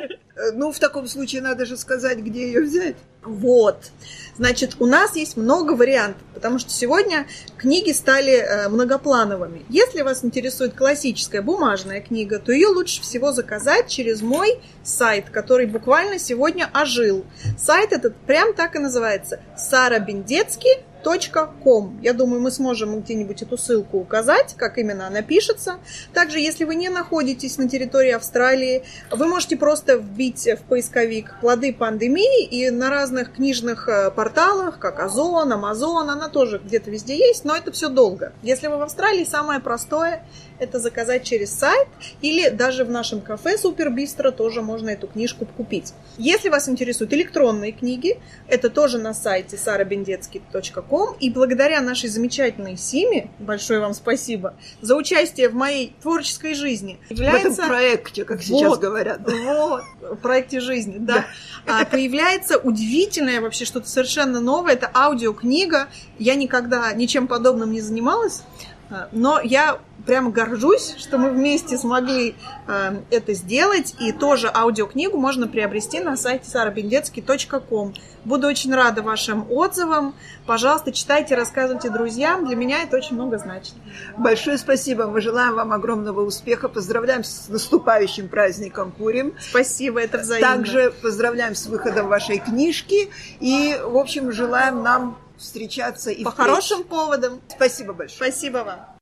Ну, 0.53 0.71
в 0.71 0.79
таком 0.79 1.07
случае 1.07 1.41
надо 1.41 1.65
же 1.65 1.77
сказать, 1.77 2.19
где 2.19 2.47
ее 2.47 2.61
взять. 2.61 2.95
Вот. 3.23 3.91
Значит, 4.37 4.77
у 4.79 4.85
нас 4.85 5.17
есть 5.17 5.35
много 5.35 5.73
вариантов, 5.73 6.21
потому 6.33 6.59
что 6.59 6.71
сегодня 6.71 7.27
книги 7.57 7.91
стали 7.91 8.31
э, 8.31 8.69
многоплановыми. 8.69 9.65
Если 9.67 10.01
вас 10.01 10.23
интересует 10.23 10.73
классическая 10.73 11.41
бумажная 11.41 11.99
книга, 11.99 12.39
то 12.39 12.53
ее 12.53 12.67
лучше 12.67 13.01
всего 13.01 13.33
заказать 13.33 13.89
через 13.89 14.21
мой 14.21 14.59
сайт, 14.81 15.29
который 15.29 15.65
буквально 15.65 16.19
сегодня 16.19 16.69
ожил. 16.73 17.25
Сайт 17.57 17.91
этот 17.91 18.15
прям 18.15 18.53
так 18.53 18.77
и 18.77 18.79
называется. 18.79 19.41
Сара 19.57 19.99
Бендецкий 19.99 20.77
.com. 21.03 21.99
Я 22.01 22.13
думаю, 22.13 22.41
мы 22.41 22.51
сможем 22.51 22.99
где-нибудь 22.99 23.41
эту 23.41 23.57
ссылку 23.57 23.97
указать, 23.97 24.55
как 24.57 24.77
именно 24.77 25.07
она 25.07 25.21
пишется. 25.21 25.79
Также, 26.13 26.39
если 26.39 26.65
вы 26.65 26.75
не 26.75 26.89
находитесь 26.89 27.57
на 27.57 27.69
территории 27.69 28.11
Австралии, 28.11 28.83
вы 29.11 29.27
можете 29.27 29.57
просто 29.57 29.95
вбить 29.95 30.47
в 30.47 30.63
поисковик 30.67 31.35
«Плоды 31.41 31.73
пандемии» 31.73 32.45
и 32.45 32.69
на 32.69 32.89
разных 32.89 33.33
книжных 33.33 33.87
э, 33.87 34.11
порталах, 34.11 34.79
как 34.79 34.99
Озон, 34.99 35.51
Амазон, 35.51 36.09
она 36.09 36.29
тоже 36.29 36.59
где-то 36.63 36.91
везде 36.91 37.17
есть, 37.17 37.45
но 37.45 37.55
это 37.55 37.71
все 37.71 37.89
долго. 37.89 38.33
Если 38.41 38.67
вы 38.67 38.77
в 38.77 38.81
Австралии, 38.81 39.23
самое 39.23 39.59
простое 39.59 40.23
это 40.59 40.79
заказать 40.79 41.23
через 41.23 41.53
сайт 41.53 41.87
или 42.21 42.49
даже 42.49 42.83
в 42.83 42.89
нашем 42.89 43.21
кафе 43.21 43.57
Супер 43.57 43.91
Бистро 43.91 44.31
тоже 44.31 44.61
можно 44.61 44.89
эту 44.89 45.07
книжку 45.07 45.45
купить. 45.45 45.93
Если 46.17 46.49
вас 46.49 46.67
интересуют 46.67 47.13
электронные 47.13 47.71
книги, 47.71 48.19
это 48.47 48.69
тоже 48.69 48.97
на 48.97 49.13
сайте 49.13 49.55
sarabendetsky.com 49.55 50.88
и 51.19 51.29
благодаря 51.29 51.81
нашей 51.81 52.09
замечательной 52.09 52.77
Симе, 52.77 53.29
большое 53.39 53.79
вам 53.79 53.93
спасибо, 53.93 54.55
за 54.81 54.95
участие 54.95 55.49
в 55.49 55.53
моей 55.53 55.93
творческой 56.01 56.53
жизни. 56.53 56.99
Является... 57.09 57.49
В 57.49 57.53
этом 57.53 57.67
проекте, 57.67 58.25
как 58.25 58.37
вот, 58.37 58.43
сейчас 58.45 58.77
говорят. 58.77 59.21
Вот, 59.25 59.83
в 60.01 60.15
проекте 60.15 60.59
жизни, 60.59 60.97
да. 60.97 61.25
да. 61.65 61.81
А, 61.81 61.85
появляется 61.85 62.57
удивительное 62.57 63.41
вообще 63.41 63.65
что-то 63.65 63.87
совершенно 63.87 64.39
новое. 64.39 64.73
Это 64.73 64.89
аудиокнига. 64.93 65.87
Я 66.17 66.35
никогда 66.35 66.91
ничем 66.93 67.27
подобным 67.27 67.71
не 67.71 67.81
занималась. 67.81 68.43
А, 68.91 69.07
но 69.11 69.39
я 69.39 69.79
прямо 70.05 70.31
горжусь, 70.31 70.95
что 70.97 71.17
мы 71.17 71.29
вместе 71.29 71.77
смогли 71.77 72.35
э, 72.67 72.95
это 73.11 73.33
сделать. 73.33 73.95
И 73.99 74.11
тоже 74.11 74.49
аудиокнигу 74.53 75.17
можно 75.17 75.47
приобрести 75.47 75.99
на 75.99 76.17
сайте 76.17 76.45
sarabendetsky.com. 76.49 77.93
Буду 78.25 78.47
очень 78.47 78.73
рада 78.73 79.01
вашим 79.01 79.45
отзывам. 79.51 80.15
Пожалуйста, 80.45 80.91
читайте, 80.91 81.35
рассказывайте 81.35 81.89
друзьям. 81.89 82.47
Для 82.47 82.55
меня 82.55 82.81
это 82.83 82.97
очень 82.97 83.15
много 83.15 83.37
значит. 83.37 83.73
Большое 84.17 84.57
спасибо. 84.57 85.05
Мы 85.05 85.21
желаем 85.21 85.55
вам 85.55 85.71
огромного 85.73 86.21
успеха. 86.21 86.67
Поздравляем 86.67 87.23
с 87.23 87.47
наступающим 87.49 88.27
праздником 88.27 88.91
Пурим. 88.91 89.33
Спасибо, 89.39 90.01
это 90.01 90.17
взаимно. 90.17 90.55
Также 90.55 90.91
поздравляем 91.01 91.55
с 91.55 91.67
выходом 91.67 92.07
вашей 92.07 92.39
книжки. 92.39 93.09
И, 93.39 93.79
в 93.83 93.97
общем, 93.97 94.31
желаем 94.31 94.81
нам 94.81 95.17
встречаться 95.39 96.11
и 96.11 96.23
по 96.23 96.31
встреч. 96.31 96.45
хорошим 96.47 96.83
поводам. 96.83 97.41
Спасибо 97.47 97.93
большое. 97.93 98.31
Спасибо 98.31 98.57
вам. 98.59 98.99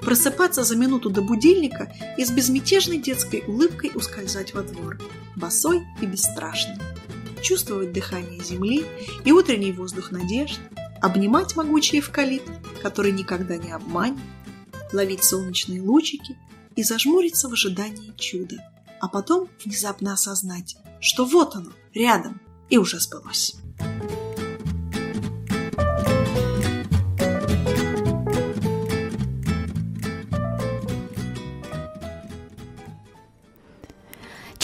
Просыпаться 0.00 0.64
за 0.64 0.76
минуту 0.76 1.08
до 1.10 1.22
будильника 1.22 1.92
и 2.16 2.24
с 2.24 2.32
безмятежной 2.32 2.98
детской 2.98 3.44
улыбкой 3.46 3.92
ускользать 3.94 4.54
во 4.54 4.62
двор, 4.62 4.98
босой 5.36 5.86
и 6.00 6.06
бесстрашный. 6.06 6.78
Чувствовать 7.42 7.92
дыхание 7.92 8.42
земли 8.42 8.84
и 9.24 9.30
утренний 9.30 9.72
воздух 9.72 10.10
надежд, 10.10 10.58
обнимать 11.00 11.54
могучий 11.54 12.00
эвкалипт, 12.00 12.50
который 12.82 13.12
никогда 13.12 13.56
не 13.56 13.70
обманет, 13.70 14.18
ловить 14.92 15.22
солнечные 15.22 15.80
лучики 15.80 16.36
и 16.74 16.82
зажмуриться 16.82 17.48
в 17.48 17.52
ожидании 17.52 18.12
чуда, 18.16 18.56
а 19.00 19.08
потом 19.08 19.48
внезапно 19.64 20.12
осознать, 20.12 20.76
что 21.00 21.24
вот 21.24 21.56
оно, 21.56 21.72
рядом, 21.94 22.40
и 22.68 22.78
уже 22.78 23.00
сбылось. 23.00 23.56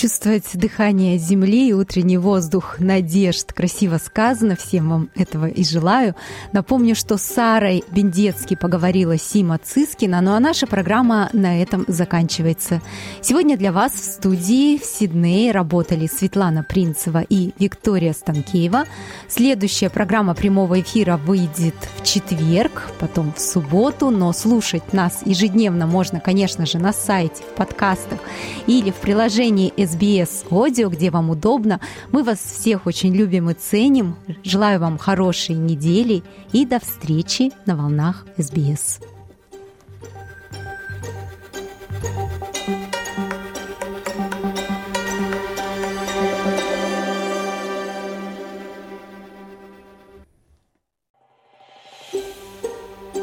Чувствовать 0.07 0.49
дыхание 0.55 1.19
земли 1.19 1.71
и 1.71 1.73
утренний 1.73 2.17
воздух 2.17 2.79
надежд. 2.79 3.53
Красиво 3.53 3.99
сказано, 3.99 4.55
всем 4.55 4.89
вам 4.89 5.11
этого 5.17 5.47
и 5.47 5.65
желаю. 5.65 6.15
Напомню, 6.53 6.95
что 6.95 7.17
с 7.17 7.23
Сарой 7.23 7.83
Бендецки 7.91 8.55
поговорила 8.55 9.19
Сима 9.19 9.59
Цискина, 9.59 10.21
ну 10.21 10.35
а 10.35 10.39
наша 10.39 10.69
программа 10.69 11.29
на 11.33 11.61
этом 11.61 11.85
заканчивается. 11.89 12.83
Сегодня 13.21 13.57
для 13.57 13.73
вас 13.73 13.95
в 13.95 14.05
студии 14.05 14.79
в 14.79 14.85
Сиднее 14.85 15.51
работали 15.51 16.07
Светлана 16.07 16.63
Принцева 16.63 17.25
и 17.29 17.53
Виктория 17.59 18.13
Станкеева. 18.13 18.85
Следующая 19.27 19.91
программа 19.91 20.37
прямого 20.37 20.81
эфира 20.81 21.17
выйдет 21.17 21.75
в 21.97 22.05
четверг, 22.05 22.93
потом 23.01 23.33
в 23.33 23.41
субботу, 23.41 24.11
но 24.11 24.33
слушать 24.33 24.93
нас 24.93 25.23
ежедневно 25.25 25.89
можно, 25.89 26.21
конечно 26.21 26.65
же, 26.65 26.79
на 26.79 26.93
сайте, 26.93 27.43
в 27.43 27.57
подкастах 27.57 28.21
или 28.69 28.93
в 28.93 28.97
приложении 28.97 29.73
SBS 29.97 30.45
Audio, 30.51 30.91
где 30.91 31.11
вам 31.11 31.31
удобно. 31.31 31.81
Мы 32.13 32.23
вас 32.23 32.39
всех 32.39 32.87
очень 32.87 33.15
любим 33.15 33.49
и 33.51 33.55
ценим. 33.55 34.17
Желаю 34.45 34.79
вам 34.79 34.99
хорошей 34.99 35.55
недели 35.55 36.23
и 36.53 36.67
до 36.67 36.81
встречи 36.81 37.51
на 37.65 37.77
волнах 37.77 38.27
SBS. 38.37 39.01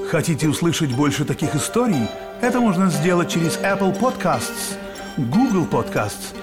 Хотите 0.10 0.48
услышать 0.48 0.96
больше 0.96 1.26
таких 1.26 1.56
историй? 1.56 2.08
Это 2.42 2.60
можно 2.60 2.90
сделать 2.90 3.32
через 3.32 3.58
Apple 3.58 4.00
Podcasts, 4.00 4.76
Google 5.18 5.68
Podcasts– 5.70 6.36